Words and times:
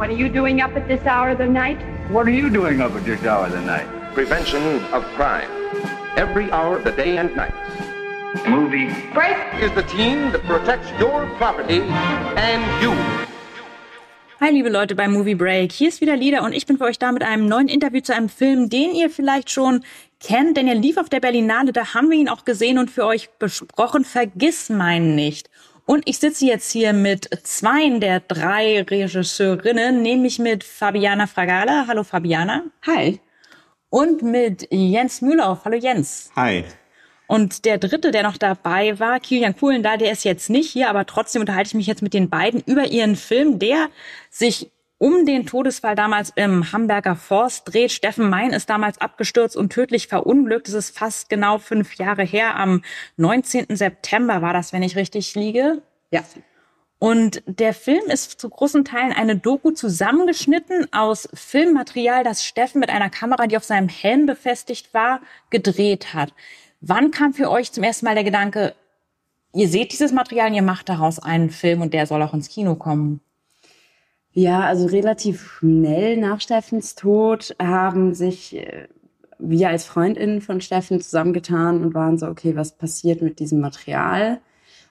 What 0.00 0.08
are 0.08 0.16
you 0.16 0.30
doing 0.30 0.62
up 0.62 0.74
at 0.76 0.88
this 0.88 1.04
hour 1.04 1.28
of 1.28 1.36
the 1.36 1.46
night? 1.46 1.76
What 2.10 2.26
are 2.26 2.30
you 2.30 2.48
doing 2.48 2.80
up 2.80 2.92
at 2.92 3.04
this 3.04 3.22
hour 3.22 3.44
of 3.44 3.52
the 3.52 3.60
night? 3.60 3.86
Prevention 4.14 4.62
of 4.94 5.04
crime. 5.14 5.50
Every 6.16 6.50
hour 6.50 6.78
of 6.78 6.84
the 6.84 6.92
day 6.92 7.18
and 7.18 7.36
night. 7.36 7.52
Movie. 8.48 8.88
Break! 9.12 9.36
Is 9.60 9.70
the 9.74 9.82
team 9.82 10.32
that 10.32 10.42
protects 10.44 10.88
your 10.98 11.26
property 11.36 11.82
and 11.82 12.62
you. 12.82 12.96
Hi, 14.40 14.48
liebe 14.48 14.70
Leute 14.70 14.94
bei 14.94 15.06
Movie 15.06 15.34
Break. 15.34 15.70
Hier 15.70 15.90
ist 15.90 16.00
wieder 16.00 16.16
Lieder 16.16 16.44
und 16.44 16.54
ich 16.54 16.64
bin 16.64 16.78
für 16.78 16.84
euch 16.84 16.98
da 16.98 17.12
mit 17.12 17.22
einem 17.22 17.46
neuen 17.46 17.68
Interview 17.68 18.00
zu 18.00 18.14
einem 18.14 18.30
Film, 18.30 18.70
den 18.70 18.94
ihr 18.94 19.10
vielleicht 19.10 19.50
schon 19.50 19.84
kennt, 20.18 20.56
denn 20.56 20.66
er 20.66 20.76
lief 20.76 20.96
auf 20.96 21.10
der 21.10 21.20
Berlinale, 21.20 21.74
da 21.74 21.92
haben 21.92 22.10
wir 22.10 22.16
ihn 22.16 22.30
auch 22.30 22.46
gesehen 22.46 22.78
und 22.78 22.90
für 22.90 23.04
euch 23.04 23.28
besprochen. 23.38 24.06
Vergiss 24.06 24.70
meinen 24.70 25.14
nicht. 25.14 25.50
Und 25.90 26.08
ich 26.08 26.20
sitze 26.20 26.46
jetzt 26.46 26.70
hier 26.70 26.92
mit 26.92 27.28
zwei 27.42 27.98
der 27.98 28.20
drei 28.20 28.80
Regisseurinnen, 28.82 30.02
nämlich 30.02 30.38
mit 30.38 30.62
Fabiana 30.62 31.26
Fragala. 31.26 31.86
Hallo 31.88 32.04
Fabiana. 32.04 32.62
Hi. 32.86 33.18
Und 33.88 34.22
mit 34.22 34.68
Jens 34.70 35.20
Mühlauf. 35.20 35.64
Hallo 35.64 35.76
Jens. 35.76 36.30
Hi. 36.36 36.62
Und 37.26 37.64
der 37.64 37.78
dritte, 37.78 38.12
der 38.12 38.22
noch 38.22 38.36
dabei 38.36 39.00
war, 39.00 39.18
Kilian 39.18 39.56
Kuhlen, 39.56 39.82
da, 39.82 39.96
der 39.96 40.12
ist 40.12 40.22
jetzt 40.22 40.48
nicht 40.48 40.70
hier, 40.70 40.88
aber 40.90 41.06
trotzdem 41.06 41.40
unterhalte 41.40 41.70
ich 41.70 41.74
mich 41.74 41.88
jetzt 41.88 42.02
mit 42.02 42.14
den 42.14 42.30
beiden 42.30 42.62
über 42.66 42.86
ihren 42.86 43.16
Film, 43.16 43.58
der 43.58 43.88
sich 44.30 44.70
um 45.00 45.24
den 45.24 45.46
Todesfall 45.46 45.94
damals 45.94 46.30
im 46.36 46.72
Hamburger 46.72 47.16
Forst 47.16 47.72
dreht. 47.72 47.90
Steffen 47.90 48.28
Mein 48.28 48.52
ist 48.52 48.68
damals 48.68 49.00
abgestürzt 49.00 49.56
und 49.56 49.72
tödlich 49.72 50.08
verunglückt. 50.08 50.68
Es 50.68 50.74
ist 50.74 50.96
fast 50.96 51.30
genau 51.30 51.56
fünf 51.56 51.94
Jahre 51.94 52.22
her. 52.22 52.56
Am 52.56 52.82
19. 53.16 53.74
September 53.74 54.42
war 54.42 54.52
das, 54.52 54.74
wenn 54.74 54.82
ich 54.82 54.96
richtig 54.96 55.34
liege. 55.34 55.80
Ja. 56.10 56.22
Und 56.98 57.42
der 57.46 57.72
Film 57.72 58.02
ist 58.08 58.42
zu 58.42 58.50
großen 58.50 58.84
Teilen 58.84 59.14
eine 59.14 59.36
Doku 59.36 59.70
zusammengeschnitten 59.70 60.92
aus 60.92 61.30
Filmmaterial, 61.32 62.22
das 62.22 62.44
Steffen 62.44 62.80
mit 62.80 62.90
einer 62.90 63.08
Kamera, 63.08 63.46
die 63.46 63.56
auf 63.56 63.64
seinem 63.64 63.88
Helm 63.88 64.26
befestigt 64.26 64.92
war, 64.92 65.22
gedreht 65.48 66.12
hat. 66.12 66.34
Wann 66.82 67.10
kam 67.10 67.32
für 67.32 67.50
euch 67.50 67.72
zum 67.72 67.84
ersten 67.84 68.04
Mal 68.04 68.16
der 68.16 68.24
Gedanke, 68.24 68.74
ihr 69.54 69.68
seht 69.68 69.92
dieses 69.92 70.12
Material 70.12 70.48
und 70.48 70.54
ihr 70.56 70.62
macht 70.62 70.90
daraus 70.90 71.18
einen 71.18 71.48
Film 71.48 71.80
und 71.80 71.94
der 71.94 72.06
soll 72.06 72.22
auch 72.22 72.34
ins 72.34 72.50
Kino 72.50 72.74
kommen? 72.74 73.22
Ja, 74.32 74.60
also 74.60 74.86
relativ 74.86 75.42
schnell 75.58 76.16
nach 76.16 76.40
Steffens 76.40 76.94
Tod 76.94 77.54
haben 77.60 78.14
sich 78.14 78.56
äh, 78.56 78.86
wir 79.40 79.68
als 79.68 79.84
Freundinnen 79.84 80.40
von 80.40 80.60
Steffen 80.60 81.00
zusammengetan 81.00 81.82
und 81.82 81.94
waren 81.94 82.18
so, 82.18 82.26
okay, 82.26 82.54
was 82.56 82.72
passiert 82.72 83.22
mit 83.22 83.40
diesem 83.40 83.60
Material? 83.60 84.40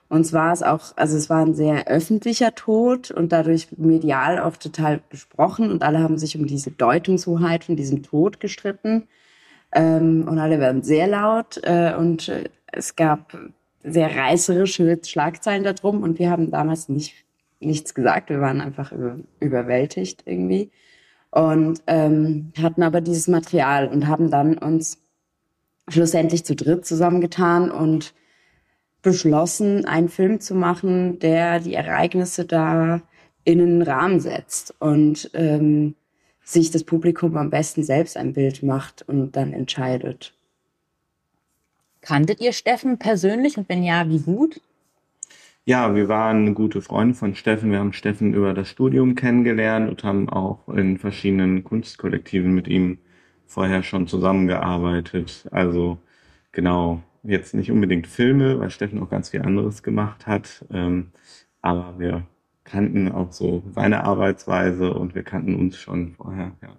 Und 0.10 0.26
zwar 0.26 0.48
war 0.48 0.54
es 0.54 0.64
auch, 0.64 0.98
also 0.98 1.16
es 1.16 1.30
war 1.30 1.46
ein 1.46 1.54
sehr 1.54 1.88
öffentlicher 1.88 2.56
Tod 2.56 3.12
und 3.12 3.32
dadurch 3.32 3.68
medial 3.78 4.40
auch 4.40 4.58
total 4.58 5.02
besprochen 5.10 5.72
und 5.72 5.84
alle 5.84 6.00
haben 6.00 6.18
sich 6.18 6.36
um 6.36 6.48
diese 6.48 6.72
Deutungshoheit 6.72 7.64
von 7.64 7.76
diesem 7.76 8.02
Tod 8.02 8.40
gestritten. 8.40 9.08
Ähm, 9.72 10.28
und 10.28 10.40
alle 10.40 10.60
werden 10.60 10.82
sehr 10.82 11.08
laut 11.08 11.60
äh, 11.64 11.94
und 11.96 12.30
äh, 12.30 12.46
es 12.72 12.96
gab 12.96 13.38
sehr 13.84 14.16
reißerische 14.16 15.00
Schlagzeilen 15.06 15.64
darum 15.64 16.02
und 16.02 16.18
wir 16.18 16.32
haben 16.32 16.50
damals 16.50 16.90
nicht 16.90 17.14
nichts 17.60 17.94
gesagt. 17.94 18.30
Wir 18.30 18.42
waren 18.42 18.62
einfach 18.62 18.92
über, 18.92 19.18
überwältigt 19.40 20.24
irgendwie 20.26 20.72
und 21.32 21.82
ähm, 21.88 22.52
hatten 22.62 22.84
aber 22.84 23.02
dieses 23.02 23.28
Material 23.28 23.88
und 23.88 24.08
haben 24.08 24.32
dann 24.32 24.58
uns 24.58 24.98
schlussendlich 25.88 26.46
zu 26.46 26.56
dritt 26.56 26.86
zusammengetan 26.86 27.72
und 27.72 28.14
beschlossen, 29.02 29.86
einen 29.86 30.10
Film 30.10 30.40
zu 30.40 30.56
machen, 30.56 31.20
der 31.20 31.60
die 31.60 31.74
Ereignisse 31.74 32.46
da 32.46 33.02
in 33.44 33.62
einen 33.62 33.82
Rahmen 33.82 34.20
setzt 34.20 34.76
und 34.80 35.32
ähm, 35.34 35.96
sich 36.44 36.72
das 36.72 36.84
Publikum 36.84 37.38
am 37.38 37.50
besten 37.50 37.84
selbst 37.84 38.18
ein 38.18 38.34
Bild 38.34 38.64
macht 38.64 39.08
und 39.08 39.36
dann 39.36 39.54
entscheidet. 39.54 40.34
Kanntet 42.02 42.42
ihr 42.42 42.54
Steffen 42.54 42.98
persönlich 42.98 43.58
und 43.58 43.70
wenn 43.70 43.84
ja, 43.84 44.08
wie 44.10 44.20
gut? 44.20 44.62
Ja, 45.70 45.94
wir 45.94 46.08
waren 46.08 46.56
gute 46.56 46.82
Freunde 46.82 47.14
von 47.14 47.36
Steffen. 47.36 47.70
Wir 47.70 47.78
haben 47.78 47.94
Steffen 47.94 48.34
über 48.34 48.56
das 48.56 48.70
Studium 48.70 49.14
kennengelernt 49.14 49.88
und 49.88 50.04
haben 50.04 50.28
auch 50.28 50.68
in 50.68 50.98
verschiedenen 50.98 51.64
Kunstkollektiven 51.64 52.52
mit 52.56 52.68
ihm 52.68 52.98
vorher 53.46 53.84
schon 53.84 54.08
zusammengearbeitet. 54.08 55.48
Also 55.52 56.00
genau, 56.54 57.04
jetzt 57.22 57.54
nicht 57.54 57.70
unbedingt 57.72 58.08
Filme, 58.08 58.60
weil 58.60 58.72
Steffen 58.72 59.00
auch 59.00 59.12
ganz 59.12 59.30
viel 59.30 59.44
anderes 59.44 59.84
gemacht 59.84 60.26
hat. 60.26 60.66
Ähm, 60.72 61.12
aber 61.62 62.00
wir 62.00 62.26
kannten 62.64 63.12
auch 63.12 63.32
so 63.32 63.62
seine 63.70 64.06
Arbeitsweise 64.06 64.92
und 64.96 65.14
wir 65.14 65.22
kannten 65.22 65.54
uns 65.54 65.78
schon 65.78 66.16
vorher, 66.16 66.54
ja. 66.64 66.76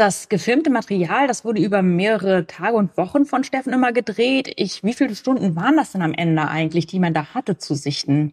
Das 0.00 0.30
gefilmte 0.30 0.70
Material, 0.70 1.26
das 1.26 1.44
wurde 1.44 1.60
über 1.60 1.82
mehrere 1.82 2.46
Tage 2.46 2.74
und 2.74 2.96
Wochen 2.96 3.26
von 3.26 3.44
Steffen 3.44 3.74
immer 3.74 3.92
gedreht. 3.92 4.50
Ich, 4.56 4.82
wie 4.82 4.94
viele 4.94 5.14
Stunden 5.14 5.56
waren 5.56 5.76
das 5.76 5.92
denn 5.92 6.00
am 6.00 6.14
Ende 6.14 6.48
eigentlich, 6.48 6.86
die 6.86 6.98
man 6.98 7.12
da 7.12 7.34
hatte 7.34 7.58
zu 7.58 7.74
sichten? 7.74 8.32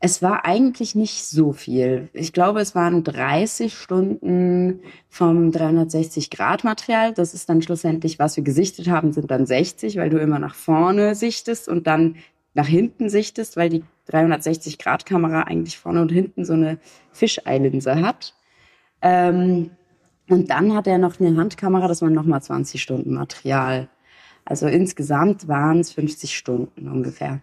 Es 0.00 0.20
war 0.20 0.44
eigentlich 0.44 0.96
nicht 0.96 1.26
so 1.26 1.52
viel. 1.52 2.08
Ich 2.12 2.32
glaube, 2.32 2.60
es 2.60 2.74
waren 2.74 3.04
30 3.04 3.72
Stunden 3.72 4.80
vom 5.08 5.52
360-Grad-Material. 5.52 7.14
Das 7.14 7.34
ist 7.34 7.48
dann 7.48 7.62
schlussendlich, 7.62 8.18
was 8.18 8.36
wir 8.36 8.42
gesichtet 8.42 8.88
haben, 8.88 9.12
sind 9.12 9.30
dann 9.30 9.46
60, 9.46 9.96
weil 9.96 10.10
du 10.10 10.18
immer 10.18 10.40
nach 10.40 10.56
vorne 10.56 11.14
sichtest 11.14 11.68
und 11.68 11.86
dann 11.86 12.16
nach 12.54 12.66
hinten 12.66 13.08
sichtest, 13.10 13.56
weil 13.56 13.68
die 13.68 13.84
360-Grad-Kamera 14.10 15.42
eigentlich 15.42 15.78
vorne 15.78 16.02
und 16.02 16.10
hinten 16.10 16.44
so 16.44 16.54
eine 16.54 16.78
Fischeilinse 17.12 18.02
hat. 18.02 18.34
Ähm, 19.02 19.70
und 20.28 20.50
dann 20.50 20.74
hat 20.74 20.86
er 20.86 20.98
noch 20.98 21.20
eine 21.20 21.36
Handkamera, 21.36 21.88
das 21.88 22.02
waren 22.02 22.12
nochmal 22.12 22.42
20 22.42 22.80
Stunden 22.80 23.14
Material. 23.14 23.88
Also 24.44 24.66
insgesamt 24.66 25.48
waren 25.48 25.80
es 25.80 25.92
50 25.92 26.36
Stunden 26.36 26.88
ungefähr. 26.88 27.40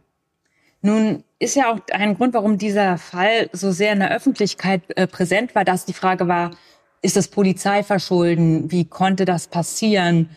Nun 0.82 1.24
ist 1.40 1.56
ja 1.56 1.72
auch 1.72 1.80
ein 1.92 2.16
Grund, 2.16 2.34
warum 2.34 2.58
dieser 2.58 2.98
Fall 2.98 3.50
so 3.54 3.72
sehr 3.72 3.94
in 3.94 4.00
der 4.00 4.16
Öffentlichkeit 4.16 4.82
äh, 4.96 5.08
präsent 5.08 5.54
war, 5.54 5.64
dass 5.64 5.86
die 5.86 5.94
Frage 5.94 6.28
war, 6.28 6.52
ist 7.04 7.16
das 7.16 7.28
Polizeiverschulden? 7.28 8.72
Wie 8.72 8.86
konnte 8.86 9.26
das 9.26 9.48
passieren? 9.48 10.30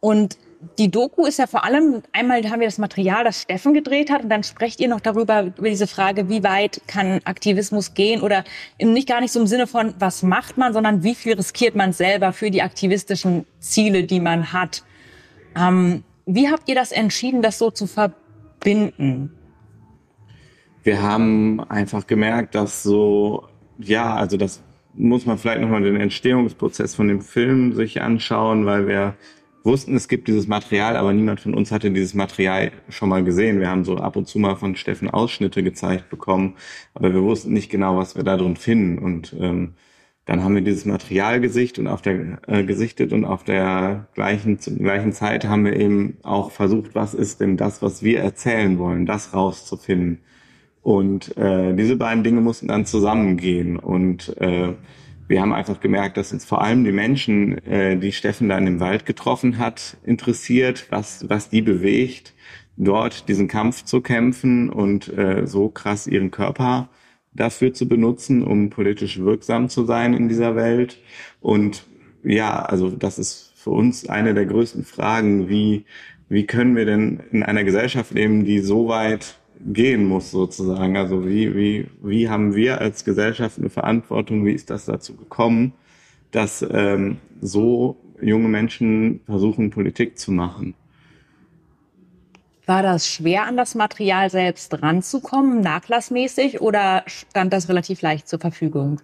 Und 0.00 0.38
die 0.78 0.90
Doku 0.90 1.26
ist 1.26 1.38
ja 1.38 1.46
vor 1.46 1.64
allem, 1.64 2.02
einmal 2.12 2.42
haben 2.50 2.60
wir 2.60 2.66
das 2.66 2.78
Material, 2.78 3.24
das 3.24 3.42
Steffen 3.42 3.74
gedreht 3.74 4.10
hat, 4.10 4.22
und 4.22 4.28
dann 4.28 4.42
sprecht 4.42 4.80
ihr 4.80 4.88
noch 4.88 5.00
darüber, 5.00 5.44
über 5.56 5.68
diese 5.68 5.86
Frage, 5.86 6.28
wie 6.28 6.42
weit 6.42 6.80
kann 6.86 7.20
Aktivismus 7.24 7.94
gehen 7.94 8.20
oder 8.20 8.44
nicht 8.80 9.08
gar 9.08 9.20
nicht 9.20 9.32
so 9.32 9.40
im 9.40 9.46
Sinne 9.46 9.66
von, 9.66 9.94
was 9.98 10.22
macht 10.22 10.56
man, 10.56 10.72
sondern 10.72 11.02
wie 11.02 11.14
viel 11.14 11.34
riskiert 11.34 11.74
man 11.74 11.92
selber 11.92 12.32
für 12.32 12.50
die 12.50 12.62
aktivistischen 12.62 13.46
Ziele, 13.60 14.04
die 14.04 14.20
man 14.20 14.52
hat. 14.52 14.82
Ähm, 15.56 16.04
wie 16.26 16.50
habt 16.50 16.68
ihr 16.68 16.74
das 16.74 16.92
entschieden, 16.92 17.42
das 17.42 17.58
so 17.58 17.70
zu 17.70 17.86
verbinden? 17.86 19.32
Wir 20.82 21.02
haben 21.02 21.60
einfach 21.68 22.06
gemerkt, 22.06 22.54
dass 22.54 22.82
so, 22.82 23.48
ja, 23.78 24.14
also 24.14 24.36
das 24.36 24.62
muss 24.94 25.26
man 25.26 25.38
vielleicht 25.38 25.60
nochmal 25.60 25.82
den 25.82 25.96
Entstehungsprozess 25.96 26.94
von 26.94 27.08
dem 27.08 27.20
Film 27.20 27.74
sich 27.74 28.00
anschauen, 28.00 28.66
weil 28.66 28.88
wir 28.88 29.14
wussten, 29.66 29.96
es 29.96 30.08
gibt 30.08 30.28
dieses 30.28 30.46
Material, 30.46 30.96
aber 30.96 31.12
niemand 31.12 31.40
von 31.40 31.54
uns 31.54 31.70
hatte 31.72 31.90
dieses 31.90 32.14
Material 32.14 32.72
schon 32.88 33.10
mal 33.10 33.22
gesehen. 33.24 33.60
Wir 33.60 33.68
haben 33.68 33.84
so 33.84 33.96
ab 33.98 34.16
und 34.16 34.26
zu 34.26 34.38
mal 34.38 34.56
von 34.56 34.76
Steffen 34.76 35.10
Ausschnitte 35.10 35.62
gezeigt 35.62 36.08
bekommen, 36.08 36.54
aber 36.94 37.12
wir 37.12 37.22
wussten 37.22 37.52
nicht 37.52 37.70
genau, 37.70 37.98
was 37.98 38.16
wir 38.16 38.24
da 38.24 38.36
drin 38.36 38.56
finden. 38.56 38.98
Und 38.98 39.36
ähm, 39.38 39.74
dann 40.24 40.42
haben 40.42 40.54
wir 40.54 40.62
dieses 40.62 40.86
Material 40.86 41.40
gesichtet 41.40 41.80
und 41.80 41.86
auf 41.88 42.02
der 42.02 42.38
äh, 42.48 42.64
gesichtet 42.64 43.12
und 43.12 43.24
auf 43.24 43.44
der 43.44 44.08
gleichen 44.14 44.58
gleichen 44.58 45.12
Zeit 45.12 45.44
haben 45.44 45.64
wir 45.64 45.76
eben 45.76 46.16
auch 46.22 46.50
versucht, 46.50 46.94
was 46.94 47.14
ist 47.14 47.40
denn 47.40 47.56
das, 47.56 47.82
was 47.82 48.02
wir 48.02 48.20
erzählen 48.20 48.78
wollen, 48.78 49.06
das 49.06 49.34
rauszufinden. 49.34 50.20
Und 50.82 51.36
äh, 51.36 51.74
diese 51.74 51.96
beiden 51.96 52.24
Dinge 52.24 52.40
mussten 52.40 52.68
dann 52.68 52.86
zusammengehen 52.86 53.76
und 53.76 54.36
äh, 54.38 54.74
wir 55.28 55.40
haben 55.40 55.52
einfach 55.52 55.80
gemerkt, 55.80 56.16
dass 56.16 56.32
uns 56.32 56.44
vor 56.44 56.62
allem 56.62 56.84
die 56.84 56.92
Menschen, 56.92 57.58
äh, 57.66 57.96
die 57.96 58.12
Steffen 58.12 58.48
da 58.48 58.58
in 58.58 58.66
dem 58.66 58.80
Wald 58.80 59.06
getroffen 59.06 59.58
hat, 59.58 59.96
interessiert, 60.04 60.86
was, 60.90 61.28
was 61.28 61.48
die 61.48 61.62
bewegt, 61.62 62.32
dort 62.76 63.28
diesen 63.28 63.48
Kampf 63.48 63.84
zu 63.84 64.00
kämpfen 64.00 64.70
und 64.70 65.08
äh, 65.16 65.46
so 65.46 65.68
krass 65.68 66.06
ihren 66.06 66.30
Körper 66.30 66.88
dafür 67.32 67.74
zu 67.74 67.88
benutzen, 67.88 68.42
um 68.42 68.70
politisch 68.70 69.18
wirksam 69.18 69.68
zu 69.68 69.84
sein 69.84 70.14
in 70.14 70.28
dieser 70.28 70.56
Welt. 70.56 70.98
Und 71.40 71.86
ja, 72.22 72.62
also 72.62 72.90
das 72.90 73.18
ist 73.18 73.52
für 73.56 73.70
uns 73.70 74.08
eine 74.08 74.34
der 74.34 74.46
größten 74.46 74.84
Fragen, 74.84 75.48
wie, 75.48 75.84
wie 76.28 76.46
können 76.46 76.76
wir 76.76 76.86
denn 76.86 77.20
in 77.32 77.42
einer 77.42 77.64
Gesellschaft 77.64 78.12
leben, 78.12 78.44
die 78.44 78.60
so 78.60 78.88
weit 78.88 79.38
gehen 79.60 80.06
muss 80.06 80.30
sozusagen. 80.30 80.96
Also 80.96 81.26
wie, 81.26 81.54
wie, 81.54 81.90
wie 82.02 82.28
haben 82.28 82.54
wir 82.54 82.80
als 82.80 83.04
Gesellschaft 83.04 83.58
eine 83.58 83.70
Verantwortung, 83.70 84.44
wie 84.44 84.52
ist 84.52 84.70
das 84.70 84.86
dazu 84.86 85.14
gekommen, 85.14 85.72
dass 86.30 86.64
ähm, 86.70 87.18
so 87.40 87.96
junge 88.20 88.48
Menschen 88.48 89.20
versuchen, 89.26 89.70
Politik 89.70 90.18
zu 90.18 90.32
machen? 90.32 90.74
War 92.66 92.82
das 92.82 93.08
schwer, 93.08 93.44
an 93.44 93.56
das 93.56 93.76
Material 93.76 94.28
selbst 94.28 94.82
ranzukommen, 94.82 95.60
nachlassmäßig, 95.60 96.60
oder 96.60 97.04
stand 97.06 97.52
das 97.52 97.68
relativ 97.68 98.02
leicht 98.02 98.28
zur 98.28 98.40
Verfügung? 98.40 99.00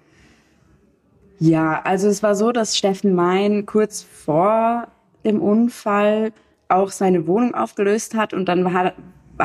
Ja, 1.38 1.81
also 1.82 2.08
es 2.08 2.22
war 2.25 2.34
so, 2.34 2.50
dass 2.50 2.76
Steffen 2.76 3.14
Mein 3.14 3.64
kurz 3.64 4.02
vor 4.02 4.88
dem 5.25 5.40
Unfall 5.40 6.32
auch 6.69 6.90
seine 6.90 7.26
Wohnung 7.26 7.55
aufgelöst 7.55 8.14
hat 8.14 8.32
und 8.32 8.46
dann 8.46 8.72
hat, 8.72 8.94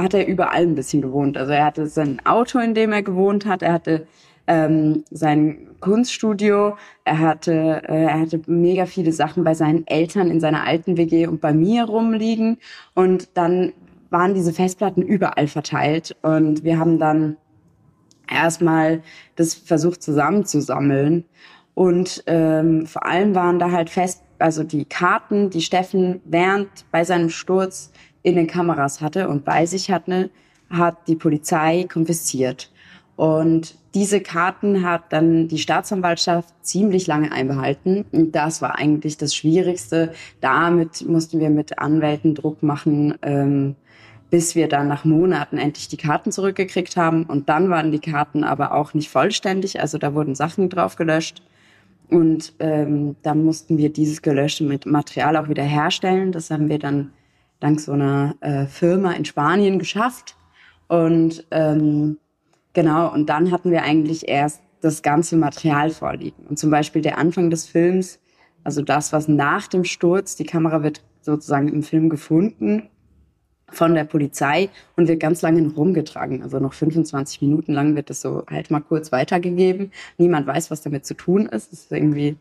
hat 0.04 0.14
er 0.14 0.28
überall 0.28 0.64
ein 0.64 0.76
bisschen 0.76 1.02
gewohnt. 1.02 1.38
Also 1.38 1.52
er 1.52 1.66
hatte 1.66 1.88
sein 1.88 2.22
Auto, 2.26 2.60
in 2.60 2.74
dem 2.74 2.92
er 2.92 3.04
gewohnt 3.04 3.46
hat, 3.46 3.62
er 3.62 3.74
hatte 3.74 4.08
ähm, 4.48 5.04
sein 5.12 5.68
Kunststudio, 5.82 6.78
er 7.04 7.20
hatte, 7.20 7.82
äh, 7.88 8.04
er 8.04 8.20
hatte 8.22 8.42
mega 8.48 8.86
viele 8.86 9.12
Sachen 9.12 9.44
bei 9.44 9.54
seinen 9.54 9.86
Eltern 9.88 10.32
in 10.32 10.40
seiner 10.40 10.66
alten 10.66 10.98
WG 10.98 11.28
und 11.28 11.42
bei 11.42 11.54
mir 11.54 11.84
rumliegen. 11.84 12.58
Und 12.96 13.30
dann 13.36 13.74
waren 14.10 14.34
diese 14.34 14.54
Festplatten 14.54 15.02
überall 15.02 15.48
verteilt. 15.48 16.16
Und 16.22 16.64
wir 16.64 16.80
haben 16.80 16.98
dann 16.98 17.38
erstmal 18.30 19.02
das 19.36 19.54
versucht 19.54 20.02
zusammenzusammeln. 20.02 21.26
Und 21.74 22.24
ähm, 22.26 22.88
vor 22.88 23.06
allem 23.06 23.36
waren 23.36 23.60
da 23.60 23.72
halt 23.72 23.90
fest, 23.90 24.24
also 24.40 24.64
die 24.64 24.86
Karten, 24.86 25.50
die 25.50 25.62
Steffen 25.62 26.22
während 26.26 26.70
bei 26.92 27.04
seinem 27.04 27.30
Sturz 27.30 27.92
in 28.28 28.36
den 28.36 28.48
Kameras 28.48 29.00
hatte 29.00 29.30
und 29.30 29.46
bei 29.46 29.66
sich 29.66 29.90
hatte, 29.90 30.30
hat 30.70 31.08
die 31.08 31.16
Polizei 31.16 31.86
konfisziert. 31.90 32.70
Und 33.16 33.76
diese 33.96 34.20
Karten 34.20 34.84
hat 34.84 35.14
dann 35.14 35.48
die 35.48 35.58
Staatsanwaltschaft 35.58 36.54
ziemlich 36.62 37.08
lange 37.08 37.32
einbehalten. 37.32 38.04
Und 38.12 38.34
das 38.36 38.62
war 38.62 38.78
eigentlich 38.78 39.16
das 39.18 39.34
Schwierigste. 39.34 40.12
Damit 40.42 41.08
mussten 41.08 41.40
wir 41.40 41.50
mit 41.50 41.80
Anwälten 41.80 42.36
Druck 42.36 42.62
machen, 42.64 43.16
ähm, 43.22 43.76
bis 44.30 44.56
wir 44.56 44.68
dann 44.68 44.90
nach 44.90 45.06
Monaten 45.06 45.58
endlich 45.58 45.88
die 45.88 45.96
Karten 45.96 46.34
zurückgekriegt 46.34 46.98
haben. 46.98 47.24
Und 47.24 47.48
dann 47.48 47.70
waren 47.70 47.94
die 47.94 48.00
Karten 48.00 48.44
aber 48.44 48.74
auch 48.74 48.94
nicht 48.94 49.10
vollständig. 49.10 49.80
Also 49.80 49.98
da 49.98 50.14
wurden 50.14 50.36
Sachen 50.36 50.70
drauf 50.70 50.98
gelöscht. 50.98 51.42
Und 52.10 52.54
ähm, 52.60 53.16
dann 53.24 53.46
mussten 53.46 53.78
wir 53.78 53.90
dieses 53.90 54.22
gelöschte 54.22 54.66
Material 54.86 55.38
auch 55.38 55.48
wieder 55.48 55.64
herstellen. 55.64 56.34
Das 56.34 56.52
haben 56.52 56.68
wir 56.68 56.78
dann 56.78 57.14
dank 57.60 57.80
so 57.80 57.94
einer 57.94 58.36
äh, 58.42 58.66
Firma 58.66 59.12
in 59.14 59.26
Spanien 59.26 59.80
geschafft. 59.80 60.36
Und 60.88 61.46
ähm, 61.52 62.18
Genau, 62.78 63.12
und 63.12 63.28
dann 63.28 63.50
hatten 63.50 63.72
wir 63.72 63.82
eigentlich 63.82 64.28
erst 64.28 64.62
das 64.82 65.02
ganze 65.02 65.36
Material 65.36 65.90
vorliegen. 65.90 66.46
Und 66.48 66.60
zum 66.60 66.70
Beispiel 66.70 67.02
der 67.02 67.18
Anfang 67.18 67.50
des 67.50 67.66
Films, 67.66 68.20
also 68.64 68.84
das, 68.84 69.12
was 69.12 69.28
nach 69.28 69.68
dem 69.68 69.84
Sturz, 69.84 70.36
die 70.36 70.46
Kamera 70.46 70.84
wird 70.84 71.02
sozusagen 71.22 71.70
im 71.70 71.82
Film 71.82 72.08
gefunden 72.08 72.88
von 73.70 73.96
der 73.96 74.04
Polizei 74.04 74.70
und 74.96 75.08
wird 75.08 75.20
ganz 75.20 75.42
lange 75.42 75.68
rumgetragen. 75.74 76.44
Also 76.44 76.60
noch 76.60 76.74
25 76.74 77.42
Minuten 77.42 77.74
lang 77.74 77.96
wird 77.96 78.12
das 78.12 78.22
so 78.22 78.44
halt 78.48 78.70
mal 78.70 78.82
kurz 78.82 79.12
weitergegeben. 79.12 79.92
Niemand 80.20 80.46
weiß, 80.46 80.70
was 80.70 80.84
damit 80.84 81.04
zu 81.04 81.16
tun 81.16 81.48
ist. 81.48 81.72
Das 81.72 81.80
ist 81.80 81.92
irgendwie 81.92 82.38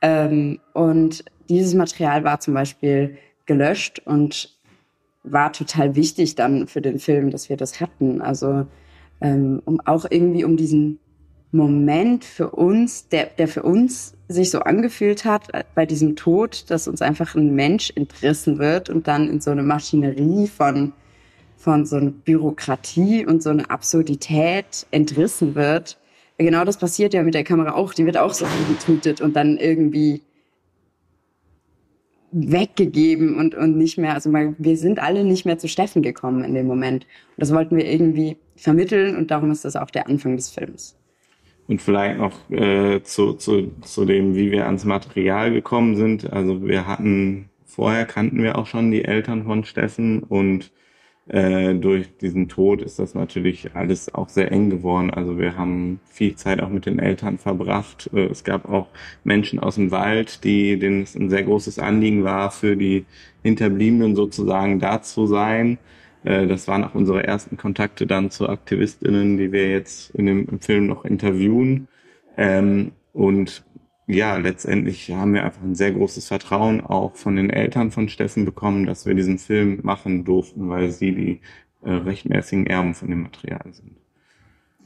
ähm, 0.00 0.60
und 0.72 1.26
dieses 1.50 1.74
Material 1.74 2.24
war 2.24 2.40
zum 2.40 2.54
Beispiel 2.54 3.18
gelöscht 3.44 4.00
und 4.06 4.53
war 5.24 5.52
total 5.52 5.96
wichtig 5.96 6.36
dann 6.36 6.68
für 6.68 6.80
den 6.80 6.98
Film, 6.98 7.30
dass 7.30 7.48
wir 7.48 7.56
das 7.56 7.80
hatten. 7.80 8.20
Also 8.20 8.66
ähm, 9.20 9.62
um 9.64 9.80
auch 9.80 10.04
irgendwie 10.08 10.44
um 10.44 10.56
diesen 10.56 11.00
Moment 11.50 12.24
für 12.24 12.50
uns, 12.50 13.08
der, 13.08 13.26
der 13.26 13.48
für 13.48 13.62
uns 13.62 14.14
sich 14.28 14.50
so 14.50 14.60
angefühlt 14.60 15.24
hat 15.24 15.54
äh, 15.54 15.64
bei 15.74 15.86
diesem 15.86 16.16
Tod, 16.16 16.64
dass 16.68 16.88
uns 16.88 17.00
einfach 17.00 17.34
ein 17.34 17.54
Mensch 17.54 17.92
entrissen 17.94 18.58
wird 18.58 18.90
und 18.90 19.08
dann 19.08 19.30
in 19.30 19.40
so 19.40 19.50
eine 19.50 19.62
Maschinerie 19.62 20.48
von, 20.48 20.92
von 21.56 21.86
so 21.86 21.96
einer 21.96 22.10
Bürokratie 22.10 23.24
und 23.24 23.42
so 23.42 23.50
eine 23.50 23.70
Absurdität 23.70 24.86
entrissen 24.90 25.54
wird. 25.54 25.98
Genau 26.38 26.64
das 26.64 26.78
passiert 26.78 27.14
ja 27.14 27.22
mit 27.22 27.34
der 27.34 27.44
Kamera 27.44 27.74
auch. 27.74 27.94
Die 27.94 28.04
wird 28.04 28.16
auch 28.16 28.34
so 28.34 28.44
angetutet 28.44 29.20
und 29.20 29.36
dann 29.36 29.56
irgendwie 29.56 30.22
weggegeben 32.34 33.36
und, 33.36 33.54
und 33.54 33.76
nicht 33.76 33.96
mehr, 33.96 34.14
also 34.14 34.28
mal, 34.28 34.54
wir 34.58 34.76
sind 34.76 34.98
alle 34.98 35.24
nicht 35.24 35.46
mehr 35.46 35.56
zu 35.56 35.68
Steffen 35.68 36.02
gekommen 36.02 36.42
in 36.42 36.54
dem 36.54 36.66
Moment. 36.66 37.04
Und 37.04 37.40
das 37.40 37.54
wollten 37.54 37.76
wir 37.76 37.88
irgendwie 37.90 38.36
vermitteln 38.56 39.16
und 39.16 39.30
darum 39.30 39.52
ist 39.52 39.64
das 39.64 39.76
auch 39.76 39.90
der 39.90 40.08
Anfang 40.08 40.36
des 40.36 40.50
Films. 40.50 40.96
Und 41.68 41.80
vielleicht 41.80 42.18
noch 42.18 42.50
äh, 42.50 43.02
zu, 43.02 43.34
zu, 43.34 43.70
zu 43.82 44.04
dem, 44.04 44.34
wie 44.34 44.50
wir 44.50 44.66
ans 44.66 44.84
Material 44.84 45.52
gekommen 45.52 45.96
sind. 45.96 46.30
Also 46.30 46.66
wir 46.66 46.86
hatten, 46.86 47.48
vorher 47.64 48.04
kannten 48.04 48.42
wir 48.42 48.58
auch 48.58 48.66
schon 48.66 48.90
die 48.90 49.04
Eltern 49.04 49.44
von 49.44 49.64
Steffen 49.64 50.22
und 50.24 50.72
äh, 51.26 51.74
durch 51.74 52.16
diesen 52.18 52.48
Tod 52.48 52.82
ist 52.82 52.98
das 52.98 53.14
natürlich 53.14 53.74
alles 53.74 54.14
auch 54.14 54.28
sehr 54.28 54.52
eng 54.52 54.68
geworden. 54.68 55.10
Also 55.10 55.38
wir 55.38 55.56
haben 55.56 56.00
viel 56.04 56.36
Zeit 56.36 56.60
auch 56.60 56.68
mit 56.68 56.84
den 56.86 56.98
Eltern 56.98 57.38
verbracht. 57.38 58.10
Äh, 58.12 58.26
es 58.26 58.44
gab 58.44 58.68
auch 58.68 58.88
Menschen 59.24 59.58
aus 59.58 59.76
dem 59.76 59.90
Wald, 59.90 60.44
die, 60.44 60.78
denen 60.78 61.02
es 61.02 61.14
ein 61.14 61.30
sehr 61.30 61.44
großes 61.44 61.78
Anliegen 61.78 62.24
war, 62.24 62.50
für 62.50 62.76
die 62.76 63.06
Hinterbliebenen 63.42 64.14
sozusagen 64.16 64.80
da 64.80 65.00
zu 65.00 65.26
sein. 65.26 65.78
Äh, 66.24 66.46
das 66.46 66.68
waren 66.68 66.84
auch 66.84 66.94
unsere 66.94 67.24
ersten 67.24 67.56
Kontakte 67.56 68.06
dann 68.06 68.30
zu 68.30 68.48
Aktivistinnen, 68.48 69.38
die 69.38 69.50
wir 69.52 69.70
jetzt 69.70 70.10
in 70.10 70.26
dem 70.26 70.60
Film 70.60 70.86
noch 70.86 71.04
interviewen. 71.06 71.88
Ähm, 72.36 72.92
und 73.14 73.64
ja, 74.06 74.36
letztendlich 74.36 75.10
haben 75.10 75.32
wir 75.32 75.44
einfach 75.44 75.62
ein 75.62 75.74
sehr 75.74 75.92
großes 75.92 76.28
Vertrauen 76.28 76.82
auch 76.82 77.16
von 77.16 77.36
den 77.36 77.50
Eltern 77.50 77.90
von 77.90 78.08
Steffen 78.08 78.44
bekommen, 78.44 78.86
dass 78.86 79.06
wir 79.06 79.14
diesen 79.14 79.38
Film 79.38 79.80
machen 79.82 80.24
durften, 80.24 80.68
weil 80.68 80.90
sie 80.90 81.12
die 81.12 81.40
äh, 81.82 81.90
rechtmäßigen 81.90 82.66
Erben 82.66 82.94
von 82.94 83.08
dem 83.08 83.22
Material 83.22 83.64
sind. 83.72 83.96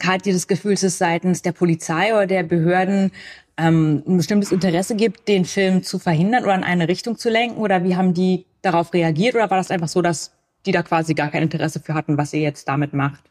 Hat 0.00 0.26
ihr 0.26 0.32
das 0.32 0.46
Gefühl, 0.46 0.72
dass 0.72 0.84
es 0.84 0.98
seitens 0.98 1.42
der 1.42 1.50
Polizei 1.50 2.12
oder 2.12 2.26
der 2.26 2.44
Behörden 2.44 3.10
ähm, 3.56 4.04
ein 4.06 4.16
bestimmtes 4.16 4.52
Interesse 4.52 4.94
gibt, 4.94 5.26
den 5.26 5.44
Film 5.44 5.82
zu 5.82 5.98
verhindern 5.98 6.44
oder 6.44 6.54
in 6.54 6.62
eine 6.62 6.86
Richtung 6.86 7.18
zu 7.18 7.28
lenken? 7.28 7.58
Oder 7.58 7.82
wie 7.82 7.96
haben 7.96 8.14
die 8.14 8.46
darauf 8.62 8.94
reagiert? 8.94 9.34
Oder 9.34 9.50
war 9.50 9.58
das 9.58 9.72
einfach 9.72 9.88
so, 9.88 10.00
dass 10.00 10.32
die 10.66 10.72
da 10.72 10.82
quasi 10.82 11.14
gar 11.14 11.30
kein 11.30 11.42
Interesse 11.42 11.80
für 11.80 11.94
hatten, 11.94 12.16
was 12.16 12.32
ihr 12.32 12.40
jetzt 12.40 12.68
damit 12.68 12.92
macht? 12.92 13.24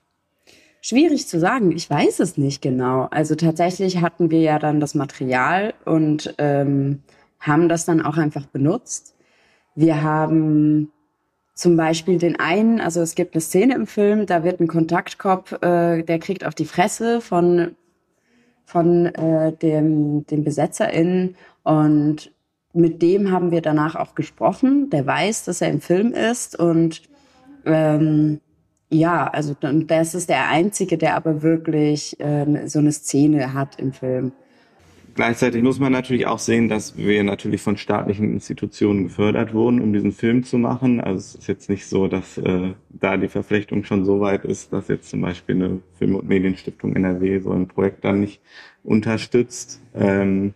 Schwierig 0.81 1.27
zu 1.27 1.39
sagen, 1.39 1.71
ich 1.71 1.89
weiß 1.89 2.19
es 2.19 2.37
nicht 2.37 2.61
genau. 2.61 3.07
Also 3.11 3.35
tatsächlich 3.35 4.01
hatten 4.01 4.31
wir 4.31 4.41
ja 4.41 4.59
dann 4.59 4.79
das 4.79 4.95
Material 4.95 5.73
und 5.85 6.33
ähm, 6.37 7.01
haben 7.39 7.69
das 7.69 7.85
dann 7.85 8.01
auch 8.01 8.17
einfach 8.17 8.45
benutzt. 8.45 9.15
Wir 9.75 10.01
haben 10.01 10.91
zum 11.53 11.75
Beispiel 11.75 12.19
den 12.19 12.39
einen, 12.39 12.79
also 12.79 13.01
es 13.01 13.15
gibt 13.15 13.33
eine 13.33 13.41
Szene 13.41 13.75
im 13.75 13.87
Film, 13.87 14.27
da 14.27 14.43
wird 14.43 14.59
ein 14.59 14.67
Kontaktkopf, 14.67 15.53
äh, 15.63 16.03
der 16.03 16.19
kriegt 16.19 16.45
auf 16.45 16.55
die 16.55 16.65
Fresse 16.65 17.21
von 17.21 17.75
von 18.65 19.05
äh, 19.07 19.53
dem 19.53 20.25
dem 20.27 20.43
BesetzerInnen 20.43 21.35
und 21.63 22.31
mit 22.73 23.01
dem 23.01 23.31
haben 23.31 23.51
wir 23.51 23.61
danach 23.61 23.95
auch 23.95 24.13
gesprochen. 24.13 24.89
Der 24.89 25.05
weiß, 25.05 25.45
dass 25.45 25.61
er 25.61 25.69
im 25.69 25.81
Film 25.81 26.13
ist 26.13 26.57
und 26.57 27.01
ähm, 27.65 28.39
ja, 28.89 29.27
also 29.27 29.55
das 29.61 30.15
ist 30.15 30.29
der 30.29 30.49
einzige, 30.49 30.97
der 30.97 31.15
aber 31.15 31.41
wirklich 31.41 32.19
äh, 32.19 32.67
so 32.67 32.79
eine 32.79 32.91
Szene 32.91 33.53
hat 33.53 33.79
im 33.79 33.91
Film. 33.93 34.31
Gleichzeitig 35.15 35.63
muss 35.63 35.79
man 35.79 35.91
natürlich 35.91 36.27
auch 36.27 36.37
sehen, 36.37 36.69
dass 36.69 36.95
wir 36.95 37.23
natürlich 37.23 37.63
von 37.63 37.75
staatlichen 37.75 38.31
Institutionen 38.33 39.05
gefördert 39.05 39.51
wurden, 39.51 39.81
um 39.81 39.91
diesen 39.91 40.11
Film 40.11 40.43
zu 40.43 40.59
machen. 40.59 41.01
Also 41.01 41.17
es 41.17 41.35
ist 41.35 41.47
jetzt 41.47 41.69
nicht 41.69 41.87
so, 41.87 42.07
dass 42.07 42.37
äh, 42.37 42.73
da 42.89 43.17
die 43.17 43.27
Verflechtung 43.27 43.83
schon 43.83 44.05
so 44.05 44.19
weit 44.19 44.45
ist, 44.45 44.71
dass 44.71 44.89
jetzt 44.89 45.09
zum 45.09 45.21
Beispiel 45.21 45.55
eine 45.55 45.79
Film- 45.97 46.15
und 46.15 46.27
Medienstiftung 46.27 46.95
NRW 46.95 47.39
so 47.39 47.51
ein 47.51 47.67
Projekt 47.67 48.05
dann 48.05 48.19
nicht 48.19 48.41
unterstützt. 48.83 49.81
Ähm, 49.95 50.53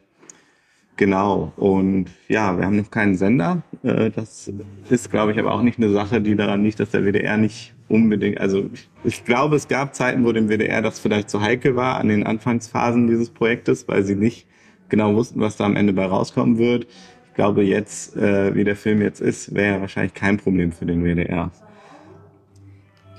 Genau. 0.97 1.51
Und 1.55 2.11
ja, 2.27 2.55
wir 2.59 2.65
haben 2.65 2.75
noch 2.75 2.91
keinen 2.91 3.15
Sender. 3.15 3.63
Äh, 3.81 4.11
das 4.11 4.51
ist, 4.87 5.09
glaube 5.09 5.31
ich, 5.31 5.39
aber 5.39 5.51
auch 5.51 5.63
nicht 5.63 5.79
eine 5.79 5.89
Sache, 5.89 6.21
die 6.21 6.35
daran 6.35 6.63
liegt, 6.63 6.79
dass 6.79 6.91
der 6.91 7.03
WDR 7.03 7.37
nicht 7.37 7.73
unbedingt, 7.91 8.39
also 8.39 8.69
ich 9.03 9.23
glaube, 9.25 9.55
es 9.55 9.67
gab 9.67 9.93
Zeiten, 9.93 10.23
wo 10.25 10.31
dem 10.31 10.49
WDR 10.49 10.81
das 10.81 10.99
vielleicht 10.99 11.29
zu 11.29 11.41
heikel 11.41 11.75
war 11.75 11.99
an 11.99 12.07
den 12.07 12.25
Anfangsphasen 12.25 13.07
dieses 13.07 13.29
Projektes, 13.29 13.87
weil 13.87 14.03
sie 14.03 14.15
nicht 14.15 14.47
genau 14.89 15.15
wussten, 15.15 15.39
was 15.39 15.57
da 15.57 15.65
am 15.65 15.75
Ende 15.75 15.93
bei 15.93 16.05
rauskommen 16.05 16.57
wird. 16.57 16.87
Ich 17.29 17.35
glaube, 17.35 17.63
jetzt, 17.63 18.15
äh, 18.17 18.53
wie 18.55 18.63
der 18.63 18.75
Film 18.75 19.01
jetzt 19.01 19.21
ist, 19.21 19.53
wäre 19.55 19.81
wahrscheinlich 19.81 20.13
kein 20.13 20.37
Problem 20.37 20.71
für 20.71 20.85
den 20.85 21.03
WDR. 21.03 21.51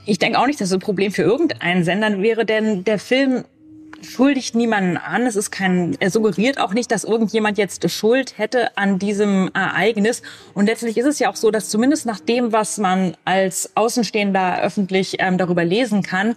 Ich 0.05 0.19
denke 0.19 0.39
auch 0.39 0.47
nicht, 0.47 0.61
dass 0.61 0.69
es 0.69 0.75
ein 0.75 0.81
Problem 0.81 1.13
für 1.13 1.23
irgendeinen 1.23 1.85
Sender 1.85 2.21
wäre, 2.21 2.45
denn 2.45 2.85
der 2.85 2.99
Film 2.99 3.45
schuldigt 4.03 4.55
niemanden 4.55 4.97
an. 4.97 5.23
Es 5.23 5.37
ist 5.37 5.51
kein, 5.51 5.97
er 6.01 6.11
suggeriert 6.11 6.59
auch 6.59 6.73
nicht, 6.75 6.91
dass 6.91 7.05
irgendjemand 7.05 7.59
jetzt 7.59 7.89
Schuld 7.91 8.39
hätte 8.39 8.77
an 8.77 8.99
diesem 8.99 9.51
Ereignis. 9.55 10.23
Und 10.55 10.67
letztlich 10.67 10.97
ist 10.99 11.07
es 11.07 11.19
ja 11.19 11.31
auch 11.31 11.37
so, 11.37 11.51
dass 11.51 11.69
zumindest 11.69 12.07
nach 12.07 12.21
dem, 12.21 12.53
was 12.53 12.79
man 12.79 13.17
als 13.25 13.77
Außenstehender 13.77 14.63
öffentlich 14.63 15.17
ähm, 15.19 15.39
darüber 15.39 15.65
lesen 15.65 16.03
kann, 16.03 16.37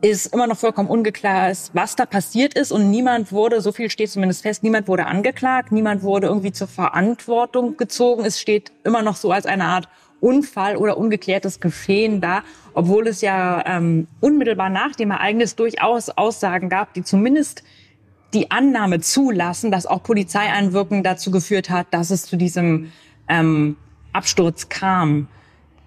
ist 0.00 0.32
immer 0.32 0.46
noch 0.46 0.56
vollkommen 0.56 0.88
ungeklar 0.88 1.52
was 1.72 1.96
da 1.96 2.06
passiert 2.06 2.54
ist 2.54 2.70
und 2.70 2.90
niemand 2.90 3.32
wurde, 3.32 3.60
so 3.60 3.72
viel 3.72 3.90
steht 3.90 4.10
zumindest 4.10 4.42
fest, 4.42 4.62
niemand 4.62 4.86
wurde 4.86 5.06
angeklagt, 5.06 5.72
niemand 5.72 6.02
wurde 6.02 6.28
irgendwie 6.28 6.52
zur 6.52 6.68
Verantwortung 6.68 7.76
gezogen. 7.76 8.24
Es 8.24 8.40
steht 8.40 8.70
immer 8.84 9.02
noch 9.02 9.16
so 9.16 9.32
als 9.32 9.46
eine 9.46 9.64
Art 9.64 9.88
Unfall 10.20 10.76
oder 10.76 10.96
ungeklärtes 10.98 11.60
Geschehen 11.60 12.20
da, 12.20 12.42
obwohl 12.74 13.06
es 13.08 13.20
ja 13.20 13.62
ähm, 13.66 14.06
unmittelbar 14.20 14.68
nach 14.68 14.96
dem 14.96 15.10
Ereignis 15.10 15.56
durchaus 15.56 16.10
Aussagen 16.10 16.68
gab, 16.68 16.94
die 16.94 17.02
zumindest 17.02 17.62
die 18.34 18.50
Annahme 18.50 19.00
zulassen, 19.00 19.70
dass 19.70 19.86
auch 19.86 20.02
Polizeieinwirkung 20.02 21.02
dazu 21.02 21.30
geführt 21.30 21.70
hat, 21.70 21.86
dass 21.92 22.10
es 22.10 22.24
zu 22.24 22.36
diesem 22.36 22.92
ähm, 23.28 23.76
Absturz 24.12 24.68
kam. 24.68 25.28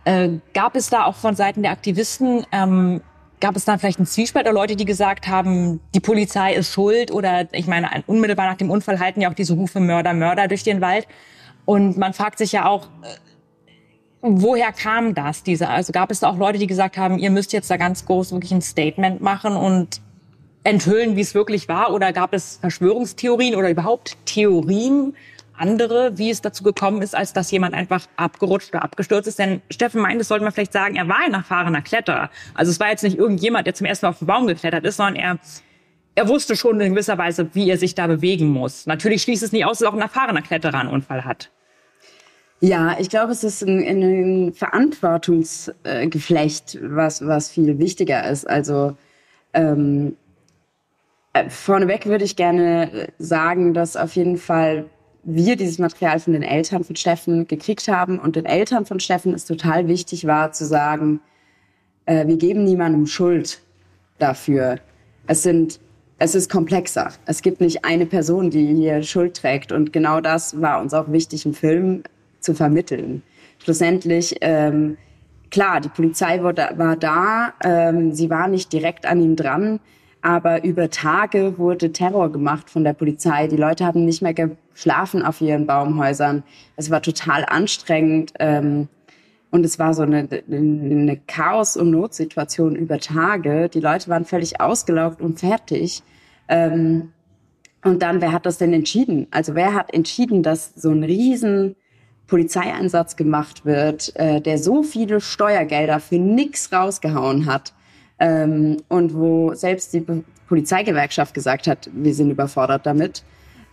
Äh, 0.05 0.29
gab 0.53 0.75
es 0.75 0.89
da 0.89 1.05
auch 1.05 1.15
von 1.15 1.35
Seiten 1.35 1.61
der 1.61 1.71
Aktivisten, 1.71 2.45
ähm, 2.51 3.01
gab 3.39 3.55
es 3.55 3.65
da 3.65 3.77
vielleicht 3.77 3.99
einen 3.99 4.07
Zwiespalt 4.07 4.45
oder 4.45 4.53
Leute, 4.53 4.75
die 4.75 4.85
gesagt 4.85 5.27
haben, 5.27 5.79
die 5.93 5.99
Polizei 5.99 6.53
ist 6.53 6.73
schuld 6.73 7.11
oder 7.11 7.47
ich 7.53 7.67
meine, 7.67 7.89
unmittelbar 8.07 8.47
nach 8.47 8.57
dem 8.57 8.69
Unfall 8.69 8.99
halten 8.99 9.21
ja 9.21 9.29
auch 9.29 9.33
diese 9.33 9.53
Rufe 9.53 9.79
Mörder, 9.79 10.13
Mörder 10.13 10.47
durch 10.47 10.63
den 10.63 10.81
Wald. 10.81 11.07
Und 11.65 11.97
man 11.97 12.13
fragt 12.13 12.39
sich 12.39 12.51
ja 12.51 12.65
auch, 12.65 12.87
äh, 13.03 13.30
woher 14.21 14.71
kam 14.71 15.13
das? 15.13 15.43
Diese, 15.43 15.69
also 15.69 15.91
gab 15.91 16.11
es 16.11 16.19
da 16.19 16.29
auch 16.29 16.37
Leute, 16.37 16.59
die 16.59 16.67
gesagt 16.67 16.97
haben, 16.97 17.19
ihr 17.19 17.31
müsst 17.31 17.53
jetzt 17.53 17.69
da 17.69 17.77
ganz 17.77 18.05
groß 18.05 18.31
wirklich 18.31 18.51
ein 18.51 18.61
Statement 18.61 19.21
machen 19.21 19.55
und 19.55 20.01
enthüllen, 20.63 21.15
wie 21.15 21.21
es 21.21 21.33
wirklich 21.33 21.67
war? 21.67 21.91
Oder 21.91 22.13
gab 22.13 22.33
es 22.33 22.57
Verschwörungstheorien 22.61 23.55
oder 23.55 23.69
überhaupt 23.69 24.17
Theorien, 24.25 25.15
andere, 25.61 26.17
wie 26.17 26.29
es 26.29 26.41
dazu 26.41 26.63
gekommen 26.63 27.01
ist, 27.01 27.15
als 27.15 27.33
dass 27.33 27.51
jemand 27.51 27.75
einfach 27.75 28.07
abgerutscht 28.15 28.69
oder 28.73 28.83
abgestürzt 28.83 29.27
ist. 29.27 29.37
Denn 29.37 29.61
Steffen 29.69 30.01
meint, 30.01 30.19
das 30.19 30.27
sollte 30.27 30.43
man 30.43 30.51
vielleicht 30.51 30.73
sagen, 30.73 30.95
er 30.95 31.07
war 31.07 31.19
ein 31.23 31.33
erfahrener 31.33 31.81
Kletterer. 31.81 32.29
Also 32.55 32.71
es 32.71 32.79
war 32.79 32.89
jetzt 32.89 33.03
nicht 33.03 33.17
irgendjemand, 33.17 33.67
der 33.67 33.75
zum 33.75 33.85
ersten 33.85 34.05
Mal 34.05 34.11
auf 34.11 34.19
den 34.19 34.27
Baum 34.27 34.47
geklettert 34.47 34.85
ist, 34.85 34.97
sondern 34.97 35.15
er, 35.15 35.39
er 36.15 36.27
wusste 36.27 36.55
schon 36.55 36.79
in 36.81 36.93
gewisser 36.93 37.17
Weise, 37.17 37.53
wie 37.53 37.69
er 37.69 37.77
sich 37.77 37.93
da 37.93 38.07
bewegen 38.07 38.49
muss. 38.49 38.87
Natürlich 38.87 39.21
schließt 39.21 39.43
es 39.43 39.51
nicht 39.51 39.65
aus, 39.65 39.79
dass 39.79 39.87
auch 39.87 39.93
ein 39.93 40.01
erfahrener 40.01 40.41
Kletterer 40.41 40.79
einen 40.79 40.89
Unfall 40.89 41.25
hat. 41.25 41.51
Ja, 42.63 42.95
ich 42.99 43.09
glaube, 43.09 43.31
es 43.31 43.43
ist 43.43 43.63
ein, 43.63 43.79
ein 43.79 44.53
Verantwortungsgeflecht, 44.53 46.77
was, 46.81 47.25
was 47.25 47.49
viel 47.49 47.79
wichtiger 47.79 48.29
ist. 48.29 48.47
Also 48.47 48.95
ähm, 49.53 50.15
äh, 51.33 51.49
vorneweg 51.49 52.05
würde 52.05 52.23
ich 52.23 52.35
gerne 52.35 53.07
sagen, 53.17 53.73
dass 53.73 53.97
auf 53.97 54.15
jeden 54.15 54.37
Fall 54.37 54.85
wir 55.23 55.55
dieses 55.55 55.79
Material 55.79 56.19
von 56.19 56.33
den 56.33 56.43
Eltern 56.43 56.83
von 56.83 56.95
Steffen 56.95 57.47
gekriegt 57.47 57.87
haben. 57.87 58.19
Und 58.19 58.35
den 58.35 58.45
Eltern 58.45 58.85
von 58.85 58.99
Steffen 58.99 59.33
ist 59.33 59.45
total 59.45 59.87
wichtig 59.87 60.27
war 60.27 60.51
zu 60.51 60.67
sagen, 60.67 61.19
äh, 62.05 62.27
wir 62.27 62.37
geben 62.37 62.63
niemandem 62.63 63.07
Schuld 63.07 63.59
dafür. 64.19 64.77
Es 65.25 65.41
sind 65.41 65.79
es 66.19 66.35
ist 66.35 66.51
komplexer. 66.51 67.11
Es 67.25 67.41
gibt 67.41 67.61
nicht 67.61 67.83
eine 67.83 68.05
Person, 68.05 68.51
die 68.51 68.75
hier 68.75 69.01
Schuld 69.01 69.37
trägt. 69.37 69.71
Und 69.71 69.91
genau 69.91 70.21
das 70.21 70.61
war 70.61 70.79
uns 70.79 70.93
auch 70.93 71.11
wichtig 71.11 71.47
im 71.47 71.55
Film 71.55 72.03
zu 72.41 72.53
vermitteln. 72.53 73.23
Schlussendlich, 73.59 74.37
ähm, 74.41 74.97
klar, 75.49 75.81
die 75.81 75.89
Polizei 75.89 76.41
war 76.43 76.53
da, 76.53 76.77
war 76.77 76.95
da 76.95 77.53
ähm, 77.63 78.13
sie 78.13 78.29
war 78.29 78.47
nicht 78.47 78.73
direkt 78.73 79.05
an 79.05 79.21
ihm 79.21 79.35
dran, 79.35 79.79
aber 80.21 80.63
über 80.63 80.89
Tage 80.89 81.57
wurde 81.57 81.91
Terror 81.91 82.31
gemacht 82.31 82.69
von 82.69 82.83
der 82.83 82.93
Polizei. 82.93 83.47
Die 83.47 83.57
Leute 83.57 83.85
haben 83.85 84.05
nicht 84.05 84.21
mehr 84.21 84.33
geschlafen 84.33 85.23
auf 85.23 85.41
ihren 85.41 85.65
Baumhäusern. 85.65 86.43
Es 86.75 86.91
war 86.91 87.01
total 87.01 87.45
anstrengend. 87.45 88.33
Ähm, 88.39 88.87
und 89.51 89.65
es 89.65 89.77
war 89.79 89.93
so 89.93 90.03
eine, 90.03 90.27
eine 90.49 91.17
Chaos- 91.27 91.75
und 91.75 91.91
Notsituation 91.91 92.75
über 92.75 92.99
Tage. 92.99 93.67
Die 93.67 93.81
Leute 93.81 94.09
waren 94.09 94.23
völlig 94.23 94.61
ausgelaugt 94.61 95.21
und 95.21 95.39
fertig. 95.41 96.03
Ähm, 96.47 97.11
und 97.83 98.01
dann, 98.01 98.21
wer 98.21 98.31
hat 98.31 98.45
das 98.45 98.57
denn 98.57 98.73
entschieden? 98.73 99.27
Also 99.31 99.53
wer 99.53 99.73
hat 99.73 99.93
entschieden, 99.93 100.41
dass 100.41 100.73
so 100.75 100.91
ein 100.91 101.03
riesen 101.03 101.75
Polizeieinsatz 102.31 103.15
gemacht 103.15 103.63
wird, 103.65 104.15
äh, 104.15 104.41
der 104.41 104.57
so 104.57 104.81
viele 104.81 105.21
Steuergelder 105.21 105.99
für 105.99 106.17
nix 106.17 106.73
rausgehauen 106.73 107.45
hat? 107.45 107.73
ähm, 108.21 108.77
und 108.87 109.13
wo 109.13 109.53
selbst 109.55 109.93
die 109.93 110.05
Polizeigewerkschaft 110.47 111.33
gesagt 111.33 111.67
hat, 111.67 111.89
wir 111.91 112.13
sind 112.13 112.29
überfordert 112.29 112.85
damit. 112.85 113.23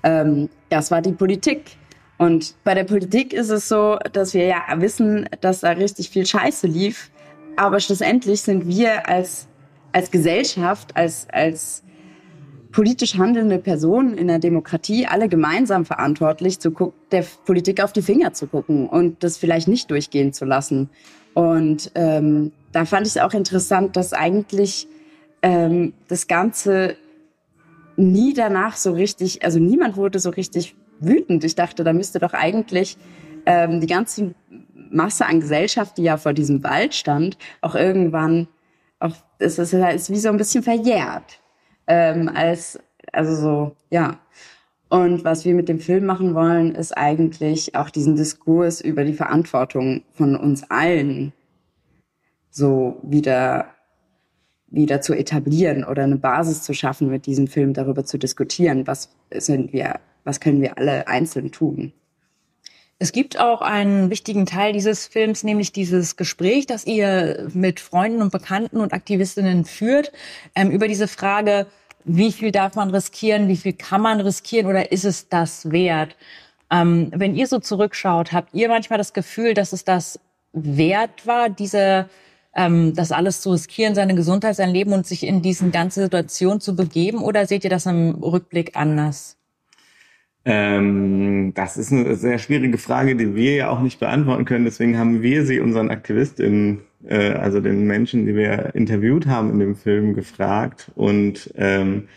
Ähm, 0.03 0.49
das 0.71 0.91
war 0.91 1.03
die 1.03 1.13
Politik. 1.13 1.77
Und 2.17 2.55
bei 2.65 2.75
der 2.75 2.85
Politik 2.85 3.33
ist 3.33 3.51
es 3.51 3.69
so, 3.69 3.99
dass 4.13 4.35
wir 4.35 4.47
ja 4.47 4.63
wissen, 4.77 5.29
dass 5.43 5.61
da 5.61 5.71
richtig 5.71 6.09
viel 6.09 6.27
Scheiße 6.27 6.67
lief. 6.67 7.11
Aber 7.57 7.79
schlussendlich 7.79 8.41
sind 8.41 8.67
wir 8.67 9.07
als, 9.09 9.47
als 9.93 10.11
Gesellschaft, 10.11 10.97
als, 10.97 11.29
als 11.31 11.83
politisch 12.73 13.17
handelnde 13.17 13.59
Personen 13.59 14.17
in 14.17 14.29
der 14.29 14.39
Demokratie 14.39 15.07
alle 15.07 15.29
gemeinsam 15.29 15.85
verantwortlich, 15.85 16.59
zu 16.59 16.93
der 17.11 17.25
Politik 17.45 17.83
auf 17.83 17.93
die 17.93 18.03
Finger 18.03 18.33
zu 18.35 18.47
gucken 18.47 18.89
und 18.89 19.23
das 19.25 19.39
vielleicht 19.39 19.69
nicht 19.69 19.91
durchgehen 19.91 20.33
zu 20.33 20.45
lassen. 20.45 20.91
Und 21.35 21.91
ähm, 21.95 22.53
da 22.73 22.85
fand 22.85 23.07
ich 23.07 23.17
es 23.17 23.23
auch 23.23 23.33
interessant, 23.33 23.97
dass 23.97 24.13
eigentlich 24.13 24.87
ähm, 25.43 25.95
das 26.09 26.27
Ganze 26.27 26.97
nie 27.97 28.35
danach 28.35 28.77
so 28.77 28.93
richtig, 28.93 29.45
also 29.45 29.59
niemand 29.59 29.97
wurde 29.97 30.19
so 30.19 30.31
richtig 30.31 30.77
wütend. 31.01 31.45
Ich 31.45 31.55
dachte, 31.55 31.85
da 31.85 31.93
müsste 31.93 32.19
doch 32.19 32.33
eigentlich 32.33 32.97
ähm, 33.47 33.81
die 33.81 33.87
ganze 33.87 34.35
Masse 34.91 35.27
an 35.27 35.41
Gesellschaft, 35.41 35.99
die 35.99 36.03
ja 36.03 36.17
vor 36.17 36.33
diesem 36.33 36.63
Wald 36.63 36.95
stand, 36.95 37.39
auch 37.61 37.75
irgendwann, 37.75 38.49
auch 39.01 39.15
es 39.39 39.59
ist, 39.59 39.73
ist 39.73 40.11
wie 40.11 40.19
so 40.19 40.29
ein 40.29 40.37
bisschen 40.37 40.63
verjährt. 40.63 41.41
Ähm, 41.89 42.31
als, 42.33 42.79
also 43.13 43.35
so, 43.35 43.77
ja. 43.91 44.21
Und 44.89 45.25
was 45.25 45.45
wir 45.45 45.55
mit 45.55 45.69
dem 45.69 45.81
Film 45.81 46.07
machen 46.07 46.35
wollen, 46.35 46.75
ist 46.75 46.97
eigentlich 46.97 47.75
auch 47.75 47.91
diesen 47.91 48.15
Diskurs 48.15 48.81
über 48.81 49.05
die 49.05 49.15
Verantwortung 49.15 50.03
von 50.13 50.37
uns 50.37 50.71
allen 50.71 51.33
so 52.51 52.99
wieder 53.03 53.67
wieder 54.71 55.01
zu 55.01 55.15
etablieren 55.15 55.85
oder 55.85 56.05
eine 56.05 56.17
Basis 56.17 56.63
zu 56.63 56.75
schaffen, 56.75 57.09
mit 57.09 57.27
diesem 57.27 57.47
Film 57.47 57.73
darüber 57.73 58.05
zu 58.05 58.19
diskutieren, 58.19 58.87
was 58.87 59.11
sind 59.33 59.73
wir, 59.73 60.01
was 60.25 60.41
können 60.41 60.61
wir 60.61 60.77
alle 60.79 61.09
einzeln 61.09 61.51
tun. 61.53 61.93
Es 63.01 63.13
gibt 63.13 63.39
auch 63.39 63.63
einen 63.63 64.11
wichtigen 64.11 64.45
Teil 64.45 64.73
dieses 64.73 65.07
Films, 65.07 65.45
nämlich 65.45 65.73
dieses 65.73 66.17
Gespräch, 66.17 66.67
das 66.67 66.85
ihr 66.85 67.49
mit 67.55 67.79
Freunden 67.79 68.21
und 68.21 68.33
Bekannten 68.33 68.79
und 68.79 68.93
Aktivistinnen 68.93 69.65
führt, 69.65 70.13
ähm, 70.57 70.71
über 70.71 70.89
diese 70.89 71.07
Frage, 71.07 71.67
wie 72.05 72.33
viel 72.33 72.53
darf 72.53 72.75
man 72.75 72.91
riskieren, 72.91 73.49
wie 73.49 73.57
viel 73.57 73.73
kann 73.73 74.01
man 74.03 74.21
riskieren 74.21 74.67
oder 74.67 74.93
ist 74.93 75.05
es 75.05 75.29
das 75.29 75.71
wert? 75.71 76.17
Ähm, 76.71 77.11
wenn 77.15 77.35
ihr 77.35 77.47
so 77.47 77.59
zurückschaut, 77.59 78.33
habt 78.33 78.55
ihr 78.55 78.69
manchmal 78.69 78.99
das 78.99 79.13
Gefühl, 79.13 79.55
dass 79.55 79.73
es 79.73 79.85
das 79.85 80.21
wert 80.53 81.27
war, 81.27 81.49
diese 81.49 82.09
ähm, 82.55 82.95
das 82.95 83.13
alles 83.13 83.41
zu 83.41 83.53
riskieren, 83.53 83.95
seine 83.95 84.15
Gesundheit, 84.15 84.57
sein 84.57 84.71
Leben 84.71 84.93
und 84.93 85.07
sich 85.07 85.25
in 85.25 85.43
diesen 85.43 85.71
ganze 85.71 86.03
Situation 86.03 86.61
zu 86.61 86.75
begeben? 86.75 87.23
Oder 87.23 87.47
seht 87.47 87.65
ihr 87.65 87.71
das 87.71 87.87
im 87.87 88.17
Rückblick 88.23 88.77
anders? 88.77 89.37
Ähm, 90.45 91.53
das 91.55 91.77
ist 91.77 91.93
eine 91.93 92.15
sehr 92.17 92.39
schwierige 92.39 92.79
Frage, 92.79 93.17
die 93.17 93.35
wir 93.35 93.55
ja 93.55 93.71
auch 93.71 93.81
nicht 93.81 94.01
beantworten 94.01 94.45
können. 94.45 94.65
Deswegen 94.65 94.99
haben 94.99 95.23
wir 95.23 95.45
sie 95.45 95.61
unseren 95.61 95.91
AktivistInnen, 95.91 96.81
äh, 97.05 97.33
also 97.33 97.61
den 97.61 97.87
Menschen, 97.87 98.27
die 98.27 98.35
wir 98.35 98.75
interviewt 98.75 99.27
haben 99.27 99.51
in 99.51 99.59
dem 99.59 99.77
Film, 99.77 100.15
gefragt. 100.15 100.91
Und 100.95 101.53
ähm, 101.57 102.09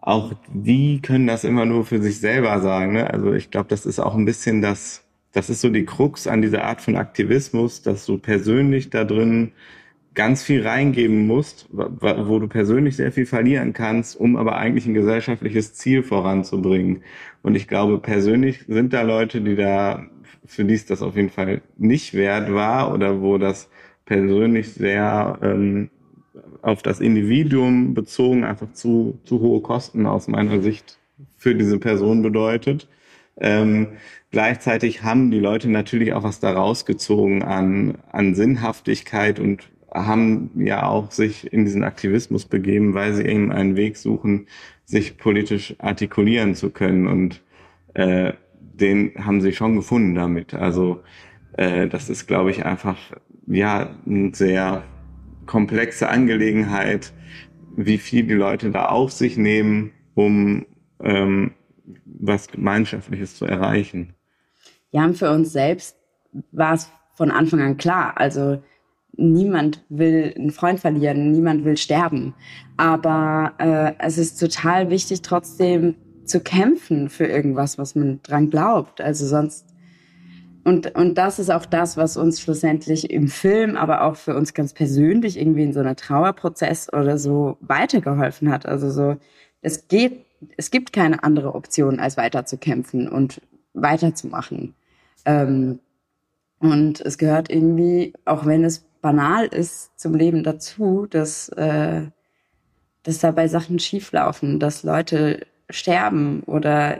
auch 0.00 0.32
die 0.52 1.00
können 1.02 1.26
das 1.26 1.44
immer 1.44 1.64
nur 1.64 1.84
für 1.84 2.02
sich 2.02 2.20
selber 2.20 2.60
sagen. 2.60 2.94
Ne? 2.94 3.10
Also 3.10 3.32
ich 3.32 3.50
glaube, 3.50 3.68
das 3.68 3.86
ist 3.86 4.00
auch 4.00 4.14
ein 4.14 4.24
bisschen 4.24 4.62
das 4.62 5.02
das 5.32 5.48
ist 5.50 5.62
so 5.62 5.70
die 5.70 5.84
Krux 5.84 6.26
an 6.26 6.42
dieser 6.42 6.64
Art 6.64 6.82
von 6.82 6.96
Aktivismus, 6.96 7.82
dass 7.82 8.06
du 8.06 8.18
persönlich 8.18 8.90
da 8.90 9.04
drin 9.04 9.52
ganz 10.14 10.42
viel 10.42 10.66
reingeben 10.66 11.26
musst, 11.26 11.68
wo 11.70 12.38
du 12.38 12.46
persönlich 12.46 12.96
sehr 12.96 13.12
viel 13.12 13.24
verlieren 13.24 13.72
kannst, 13.72 14.14
um 14.14 14.36
aber 14.36 14.56
eigentlich 14.56 14.86
ein 14.86 14.92
gesellschaftliches 14.92 15.72
Ziel 15.72 16.02
voranzubringen. 16.02 17.02
Und 17.42 17.54
ich 17.54 17.66
glaube, 17.66 17.98
persönlich 17.98 18.66
sind 18.68 18.92
da 18.92 19.02
Leute, 19.02 19.40
die 19.40 19.56
da, 19.56 20.04
für 20.44 20.66
die 20.66 20.74
es 20.74 20.84
das 20.84 21.00
auf 21.00 21.16
jeden 21.16 21.30
Fall 21.30 21.62
nicht 21.78 22.12
wert 22.12 22.52
war 22.52 22.92
oder 22.92 23.22
wo 23.22 23.38
das 23.38 23.70
persönlich 24.12 24.74
sehr 24.74 25.38
ähm, 25.40 25.88
auf 26.60 26.82
das 26.82 27.00
Individuum 27.00 27.94
bezogen 27.94 28.44
einfach 28.44 28.70
zu, 28.74 29.18
zu 29.24 29.40
hohe 29.40 29.62
Kosten 29.62 30.04
aus 30.04 30.28
meiner 30.28 30.60
Sicht 30.60 30.98
für 31.38 31.54
diese 31.54 31.78
Person 31.78 32.20
bedeutet. 32.20 32.88
Ähm, 33.40 33.88
gleichzeitig 34.30 35.02
haben 35.02 35.30
die 35.30 35.38
Leute 35.38 35.70
natürlich 35.70 36.12
auch 36.12 36.24
was 36.24 36.40
daraus 36.40 36.84
gezogen 36.84 37.42
an, 37.42 37.96
an 38.12 38.34
Sinnhaftigkeit 38.34 39.40
und 39.40 39.70
haben 39.90 40.50
ja 40.56 40.86
auch 40.86 41.10
sich 41.10 41.50
in 41.50 41.64
diesen 41.64 41.82
Aktivismus 41.82 42.44
begeben, 42.44 42.92
weil 42.92 43.14
sie 43.14 43.24
eben 43.24 43.50
einen 43.50 43.76
Weg 43.76 43.96
suchen, 43.96 44.46
sich 44.84 45.16
politisch 45.16 45.74
artikulieren 45.78 46.54
zu 46.54 46.68
können. 46.68 47.06
Und 47.06 47.40
äh, 47.94 48.34
den 48.60 49.12
haben 49.18 49.40
sie 49.40 49.54
schon 49.54 49.74
gefunden 49.74 50.14
damit. 50.14 50.52
Also 50.52 51.00
äh, 51.54 51.88
das 51.88 52.10
ist, 52.10 52.26
glaube 52.26 52.50
ich, 52.50 52.66
einfach 52.66 52.98
ja 53.46 53.94
eine 54.06 54.34
sehr 54.34 54.84
komplexe 55.46 56.08
Angelegenheit, 56.08 57.12
wie 57.76 57.98
viel 57.98 58.24
die 58.24 58.34
Leute 58.34 58.70
da 58.70 58.86
auf 58.86 59.12
sich 59.12 59.36
nehmen, 59.36 59.92
um 60.14 60.66
ähm, 61.00 61.52
was 62.04 62.48
Gemeinschaftliches 62.48 63.36
zu 63.36 63.46
erreichen. 63.46 64.14
Ja, 64.90 65.04
und 65.04 65.16
für 65.16 65.30
uns 65.30 65.52
selbst 65.52 65.96
war 66.52 66.74
es 66.74 66.90
von 67.14 67.30
Anfang 67.30 67.60
an 67.60 67.76
klar. 67.76 68.14
Also 68.16 68.62
niemand 69.16 69.84
will 69.88 70.34
einen 70.36 70.50
Freund 70.50 70.80
verlieren, 70.80 71.32
niemand 71.32 71.64
will 71.64 71.76
sterben. 71.76 72.34
Aber 72.76 73.54
äh, 73.58 73.92
es 73.98 74.18
ist 74.18 74.38
total 74.38 74.90
wichtig, 74.90 75.22
trotzdem 75.22 75.96
zu 76.24 76.40
kämpfen 76.40 77.08
für 77.08 77.26
irgendwas, 77.26 77.78
was 77.78 77.94
man 77.94 78.20
dran 78.22 78.50
glaubt. 78.50 79.00
Also 79.00 79.26
sonst 79.26 79.71
und, 80.64 80.94
und 80.94 81.18
das 81.18 81.38
ist 81.38 81.50
auch 81.50 81.66
das, 81.66 81.96
was 81.96 82.16
uns 82.16 82.40
schlussendlich 82.40 83.10
im 83.10 83.28
Film, 83.28 83.76
aber 83.76 84.02
auch 84.02 84.16
für 84.16 84.36
uns 84.36 84.54
ganz 84.54 84.72
persönlich 84.72 85.38
irgendwie 85.38 85.64
in 85.64 85.72
so 85.72 85.80
einer 85.80 85.96
Trauerprozess 85.96 86.92
oder 86.92 87.18
so 87.18 87.56
weitergeholfen 87.60 88.50
hat. 88.50 88.66
Also 88.66 88.90
so, 88.90 89.16
es 89.60 89.88
geht, 89.88 90.24
es 90.56 90.70
gibt 90.70 90.92
keine 90.92 91.24
andere 91.24 91.54
Option, 91.54 91.98
als 91.98 92.16
weiterzukämpfen 92.16 93.08
und 93.08 93.40
weiterzumachen. 93.74 94.74
Ähm, 95.24 95.80
und 96.60 97.00
es 97.00 97.18
gehört 97.18 97.50
irgendwie, 97.50 98.12
auch 98.24 98.46
wenn 98.46 98.64
es 98.64 98.84
banal 99.00 99.46
ist, 99.46 99.98
zum 99.98 100.14
Leben 100.14 100.44
dazu, 100.44 101.06
dass, 101.10 101.48
äh, 101.50 102.02
dass 103.02 103.18
dabei 103.18 103.48
Sachen 103.48 103.80
schieflaufen, 103.80 104.60
dass 104.60 104.84
Leute 104.84 105.44
sterben 105.72 106.42
oder 106.44 106.98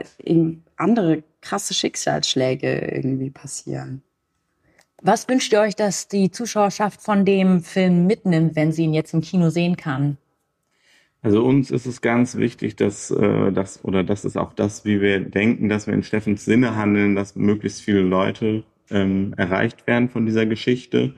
andere 0.75 1.23
krasse 1.41 1.73
Schicksalsschläge 1.73 2.91
irgendwie 2.93 3.29
passieren. 3.29 4.01
Was 5.01 5.27
wünscht 5.27 5.51
ihr 5.51 5.59
euch, 5.59 5.75
dass 5.75 6.07
die 6.07 6.31
Zuschauerschaft 6.31 7.01
von 7.01 7.25
dem 7.25 7.61
Film 7.61 8.07
mitnimmt, 8.07 8.55
wenn 8.55 8.71
sie 8.71 8.83
ihn 8.83 8.93
jetzt 8.93 9.13
im 9.13 9.21
Kino 9.21 9.49
sehen 9.49 9.75
kann? 9.75 10.17
Also 11.21 11.43
uns 11.43 11.71
ist 11.71 11.85
es 11.85 12.01
ganz 12.01 12.35
wichtig, 12.35 12.75
dass 12.75 13.11
äh, 13.11 13.51
das 13.51 13.83
oder 13.83 14.03
das 14.03 14.25
ist 14.25 14.37
auch 14.37 14.53
das, 14.53 14.83
wie 14.83 14.99
wir 14.99 15.21
denken, 15.21 15.69
dass 15.69 15.87
wir 15.87 15.93
in 15.93 16.03
Steffens 16.03 16.45
Sinne 16.45 16.75
handeln, 16.75 17.15
dass 17.15 17.35
möglichst 17.35 17.81
viele 17.81 18.01
Leute 18.01 18.63
ähm, 18.89 19.33
erreicht 19.37 19.87
werden 19.87 20.09
von 20.09 20.25
dieser 20.25 20.45
Geschichte 20.45 21.15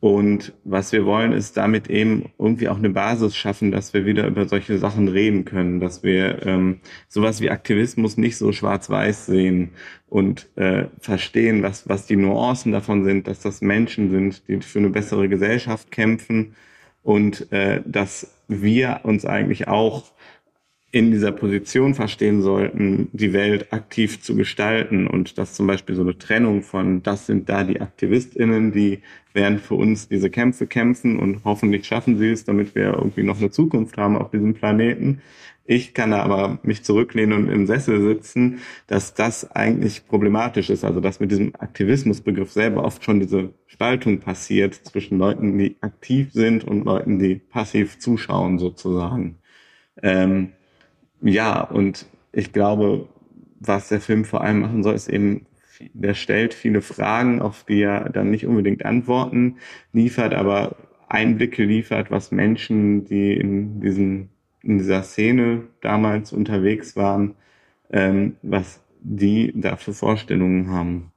und 0.00 0.52
was 0.62 0.92
wir 0.92 1.04
wollen, 1.04 1.32
ist 1.32 1.56
damit 1.56 1.90
eben 1.90 2.30
irgendwie 2.38 2.68
auch 2.68 2.78
eine 2.78 2.90
Basis 2.90 3.36
schaffen, 3.36 3.72
dass 3.72 3.94
wir 3.94 4.06
wieder 4.06 4.28
über 4.28 4.46
solche 4.46 4.78
Sachen 4.78 5.08
reden 5.08 5.44
können, 5.44 5.80
dass 5.80 6.04
wir 6.04 6.46
ähm, 6.46 6.80
sowas 7.08 7.40
wie 7.40 7.50
Aktivismus 7.50 8.16
nicht 8.16 8.36
so 8.36 8.52
schwarz-weiß 8.52 9.26
sehen 9.26 9.70
und 10.08 10.48
äh, 10.56 10.84
verstehen, 11.00 11.64
was, 11.64 11.88
was 11.88 12.06
die 12.06 12.16
Nuancen 12.16 12.70
davon 12.70 13.02
sind, 13.02 13.26
dass 13.26 13.40
das 13.40 13.60
Menschen 13.60 14.10
sind, 14.12 14.46
die 14.46 14.60
für 14.60 14.78
eine 14.78 14.90
bessere 14.90 15.28
Gesellschaft 15.28 15.90
kämpfen 15.90 16.54
und 17.02 17.50
äh, 17.50 17.82
dass 17.84 18.36
wir 18.46 19.00
uns 19.02 19.24
eigentlich 19.26 19.66
auch 19.66 20.04
in 20.90 21.10
dieser 21.10 21.32
Position 21.32 21.94
verstehen 21.94 22.40
sollten, 22.40 23.08
die 23.12 23.34
Welt 23.34 23.72
aktiv 23.74 24.22
zu 24.22 24.34
gestalten 24.34 25.06
und 25.06 25.36
dass 25.36 25.52
zum 25.52 25.66
Beispiel 25.66 25.94
so 25.94 26.00
eine 26.02 26.16
Trennung 26.16 26.62
von, 26.62 27.02
das 27.02 27.26
sind 27.26 27.48
da 27.50 27.62
die 27.62 27.80
AktivistInnen, 27.80 28.72
die 28.72 29.02
werden 29.34 29.58
für 29.58 29.74
uns 29.74 30.08
diese 30.08 30.30
Kämpfe 30.30 30.66
kämpfen 30.66 31.18
und 31.18 31.44
hoffentlich 31.44 31.86
schaffen 31.86 32.16
sie 32.18 32.30
es, 32.30 32.44
damit 32.44 32.74
wir 32.74 32.94
irgendwie 32.94 33.22
noch 33.22 33.38
eine 33.38 33.50
Zukunft 33.50 33.98
haben 33.98 34.16
auf 34.16 34.30
diesem 34.30 34.54
Planeten. 34.54 35.20
Ich 35.66 35.92
kann 35.92 36.12
da 36.12 36.22
aber 36.22 36.58
mich 36.62 36.82
zurücklehnen 36.82 37.44
und 37.44 37.52
im 37.52 37.66
Sessel 37.66 38.00
sitzen, 38.00 38.60
dass 38.86 39.12
das 39.12 39.52
eigentlich 39.52 40.06
problematisch 40.06 40.70
ist. 40.70 40.82
Also 40.82 41.00
dass 41.00 41.20
mit 41.20 41.30
diesem 41.30 41.54
Aktivismusbegriff 41.58 42.50
selber 42.50 42.84
oft 42.84 43.04
schon 43.04 43.20
diese 43.20 43.52
Spaltung 43.66 44.20
passiert 44.20 44.74
zwischen 44.74 45.18
Leuten, 45.18 45.58
die 45.58 45.76
aktiv 45.82 46.32
sind 46.32 46.64
und 46.64 46.86
Leuten, 46.86 47.18
die 47.18 47.34
passiv 47.34 47.98
zuschauen 47.98 48.58
sozusagen. 48.58 49.36
Ähm, 50.02 50.52
ja, 51.22 51.62
und 51.62 52.06
ich 52.32 52.52
glaube, 52.52 53.08
was 53.60 53.88
der 53.88 54.00
Film 54.00 54.24
vor 54.24 54.42
allem 54.42 54.60
machen 54.60 54.82
soll, 54.82 54.94
ist 54.94 55.08
eben, 55.08 55.46
der 55.92 56.14
stellt 56.14 56.54
viele 56.54 56.82
Fragen, 56.82 57.40
auf 57.40 57.64
die 57.64 57.82
er 57.82 58.10
dann 58.10 58.30
nicht 58.30 58.46
unbedingt 58.46 58.84
Antworten 58.84 59.56
liefert, 59.92 60.34
aber 60.34 60.76
Einblicke 61.08 61.64
liefert, 61.64 62.10
was 62.10 62.30
Menschen, 62.30 63.04
die 63.04 63.34
in 63.34 63.80
diesen 63.80 64.30
in 64.62 64.78
dieser 64.78 65.02
Szene 65.02 65.62
damals 65.80 66.32
unterwegs 66.32 66.96
waren, 66.96 67.34
ähm, 67.90 68.36
was 68.42 68.80
die 69.00 69.52
da 69.54 69.76
für 69.76 69.94
Vorstellungen 69.94 70.70
haben. 70.70 71.12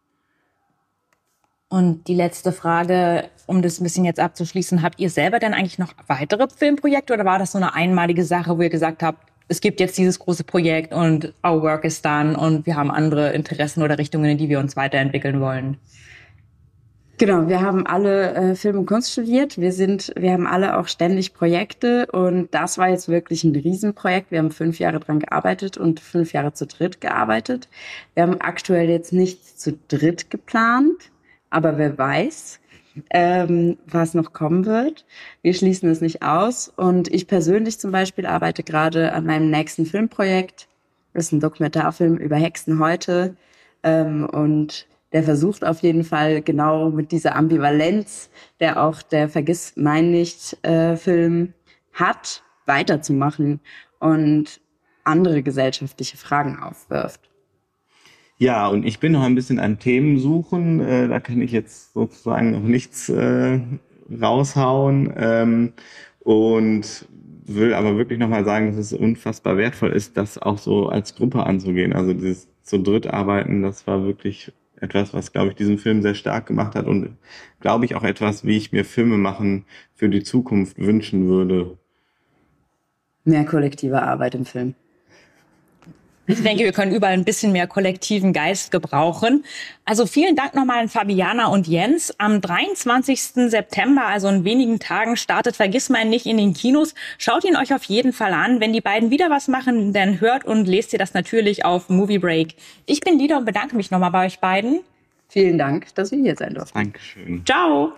Und 1.69 2.07
die 2.07 2.13
letzte 2.13 2.51
Frage, 2.51 3.29
um 3.47 3.61
das 3.61 3.79
ein 3.79 3.83
bisschen 3.83 4.05
jetzt 4.05 4.19
abzuschließen, 4.19 4.81
habt 4.81 4.99
ihr 4.99 5.09
selber 5.09 5.39
denn 5.39 5.53
eigentlich 5.53 5.79
noch 5.79 5.93
weitere 6.07 6.47
Filmprojekte 6.49 7.13
oder 7.13 7.25
war 7.25 7.39
das 7.39 7.53
so 7.53 7.57
eine 7.57 7.73
einmalige 7.73 8.25
Sache, 8.25 8.57
wo 8.57 8.61
ihr 8.61 8.69
gesagt 8.69 9.03
habt, 9.03 9.30
es 9.51 9.59
gibt 9.59 9.81
jetzt 9.81 9.97
dieses 9.97 10.17
große 10.17 10.45
Projekt 10.45 10.93
und 10.93 11.33
our 11.45 11.61
work 11.61 11.83
is 11.83 12.01
done 12.01 12.37
und 12.37 12.65
wir 12.65 12.77
haben 12.77 12.89
andere 12.89 13.33
Interessen 13.33 13.83
oder 13.83 13.97
Richtungen, 13.97 14.31
in 14.31 14.37
die 14.37 14.47
wir 14.47 14.59
uns 14.59 14.77
weiterentwickeln 14.77 15.41
wollen. 15.41 15.77
Genau, 17.17 17.49
wir 17.49 17.59
haben 17.59 17.85
alle 17.85 18.33
äh, 18.33 18.55
Film 18.55 18.79
und 18.79 18.85
Kunst 18.85 19.11
studiert. 19.11 19.59
Wir 19.59 19.73
sind, 19.73 20.13
wir 20.17 20.31
haben 20.31 20.47
alle 20.47 20.77
auch 20.77 20.87
ständig 20.87 21.33
Projekte 21.33 22.07
und 22.07 22.47
das 22.51 22.77
war 22.77 22.89
jetzt 22.89 23.09
wirklich 23.09 23.43
ein 23.43 23.53
Riesenprojekt. 23.53 24.31
Wir 24.31 24.39
haben 24.39 24.51
fünf 24.51 24.79
Jahre 24.79 25.01
dran 25.01 25.19
gearbeitet 25.19 25.77
und 25.77 25.99
fünf 25.99 26.31
Jahre 26.31 26.53
zu 26.53 26.65
dritt 26.65 27.01
gearbeitet. 27.01 27.67
Wir 28.13 28.23
haben 28.23 28.39
aktuell 28.39 28.89
jetzt 28.89 29.11
nicht 29.11 29.59
zu 29.59 29.77
dritt 29.89 30.31
geplant, 30.31 31.11
aber 31.49 31.77
wer 31.77 31.97
weiß 31.97 32.60
ähm, 33.09 33.77
was 33.87 34.13
noch 34.13 34.33
kommen 34.33 34.65
wird. 34.65 35.05
Wir 35.41 35.53
schließen 35.53 35.89
es 35.89 36.01
nicht 36.01 36.21
aus. 36.21 36.71
Und 36.75 37.07
ich 37.13 37.27
persönlich 37.27 37.79
zum 37.79 37.91
Beispiel 37.91 38.25
arbeite 38.25 38.63
gerade 38.63 39.13
an 39.13 39.25
meinem 39.25 39.49
nächsten 39.49 39.85
Filmprojekt. 39.85 40.67
Das 41.13 41.25
ist 41.25 41.31
ein 41.31 41.39
Dokumentarfilm 41.39 42.17
über 42.17 42.35
Hexen 42.35 42.79
heute. 42.79 43.35
Ähm, 43.83 44.25
und 44.25 44.87
der 45.13 45.23
versucht 45.23 45.65
auf 45.65 45.79
jeden 45.79 46.03
Fall 46.03 46.41
genau 46.41 46.89
mit 46.89 47.11
dieser 47.11 47.35
Ambivalenz, 47.35 48.29
der 48.59 48.81
auch 48.81 49.01
der 49.01 49.27
Vergiss 49.27 49.73
mein 49.75 50.11
nicht 50.11 50.57
äh, 50.65 50.95
Film 50.95 51.53
hat, 51.93 52.43
weiterzumachen 52.65 53.59
und 53.99 54.61
andere 55.03 55.43
gesellschaftliche 55.43 56.17
Fragen 56.17 56.59
aufwirft. 56.59 57.30
Ja, 58.41 58.67
und 58.69 58.87
ich 58.87 58.99
bin 58.99 59.11
noch 59.11 59.21
ein 59.21 59.35
bisschen 59.35 59.59
an 59.59 59.77
Themen 59.77 60.17
suchen. 60.17 60.79
Äh, 60.79 61.07
da 61.07 61.19
kann 61.19 61.43
ich 61.43 61.51
jetzt 61.51 61.93
sozusagen 61.93 62.49
noch 62.49 62.63
nichts 62.63 63.07
äh, 63.07 63.59
raushauen. 64.19 65.13
Ähm, 65.15 65.73
und 66.21 67.05
will 67.45 67.75
aber 67.75 67.97
wirklich 67.97 68.17
nochmal 68.17 68.43
sagen, 68.43 68.71
dass 68.71 68.77
es 68.77 68.93
unfassbar 68.93 69.57
wertvoll 69.57 69.91
ist, 69.91 70.17
das 70.17 70.39
auch 70.39 70.57
so 70.57 70.89
als 70.89 71.13
Gruppe 71.13 71.43
anzugehen. 71.45 71.93
Also 71.93 72.13
dieses 72.13 72.47
zu 72.63 72.79
dritt 72.79 73.05
arbeiten, 73.05 73.61
das 73.61 73.85
war 73.85 74.03
wirklich 74.05 74.51
etwas, 74.77 75.13
was, 75.13 75.31
glaube 75.31 75.49
ich, 75.49 75.55
diesen 75.55 75.77
Film 75.77 76.01
sehr 76.01 76.15
stark 76.15 76.47
gemacht 76.47 76.73
hat 76.73 76.87
und, 76.87 77.15
glaube 77.59 77.85
ich, 77.85 77.93
auch 77.93 78.03
etwas, 78.03 78.43
wie 78.43 78.57
ich 78.57 78.71
mir 78.71 78.85
Filme 78.85 79.19
machen 79.19 79.65
für 79.93 80.09
die 80.09 80.23
Zukunft 80.23 80.79
wünschen 80.79 81.27
würde. 81.27 81.77
Mehr 83.23 83.45
kollektive 83.45 84.01
Arbeit 84.01 84.33
im 84.33 84.45
Film. 84.45 84.73
Ich 86.31 86.43
denke, 86.43 86.63
wir 86.63 86.71
können 86.71 86.93
überall 86.93 87.13
ein 87.13 87.25
bisschen 87.25 87.51
mehr 87.51 87.67
kollektiven 87.67 88.33
Geist 88.33 88.71
gebrauchen. 88.71 89.43
Also 89.85 90.05
vielen 90.05 90.35
Dank 90.35 90.55
nochmal 90.55 90.81
an 90.81 90.89
Fabiana 90.89 91.47
und 91.47 91.67
Jens. 91.67 92.13
Am 92.17 92.41
23. 92.41 93.49
September, 93.49 94.05
also 94.05 94.27
in 94.27 94.43
wenigen 94.43 94.79
Tagen, 94.79 95.17
startet 95.17 95.55
Vergiss 95.55 95.89
mein 95.89 96.09
nicht 96.09 96.25
in 96.25 96.37
den 96.37 96.53
Kinos. 96.53 96.93
Schaut 97.17 97.43
ihn 97.43 97.55
euch 97.55 97.73
auf 97.73 97.83
jeden 97.83 98.13
Fall 98.13 98.33
an. 98.33 98.59
Wenn 98.59 98.73
die 98.73 98.81
beiden 98.81 99.09
wieder 99.09 99.29
was 99.29 99.47
machen, 99.47 99.93
dann 99.93 100.21
hört 100.21 100.45
und 100.45 100.67
lest 100.67 100.93
ihr 100.93 100.99
das 100.99 101.13
natürlich 101.13 101.65
auf 101.65 101.89
Movie 101.89 102.19
Break. 102.19 102.55
Ich 102.85 103.01
bin 103.01 103.19
Lida 103.19 103.37
und 103.37 103.45
bedanke 103.45 103.75
mich 103.75 103.91
nochmal 103.91 104.11
bei 104.11 104.25
euch 104.25 104.39
beiden. 104.39 104.81
Vielen 105.27 105.57
Dank, 105.57 105.93
dass 105.95 106.11
wir 106.11 106.19
hier 106.19 106.35
sein 106.35 106.53
durften. 106.53 106.77
Dankeschön. 106.77 107.43
Ciao. 107.45 107.93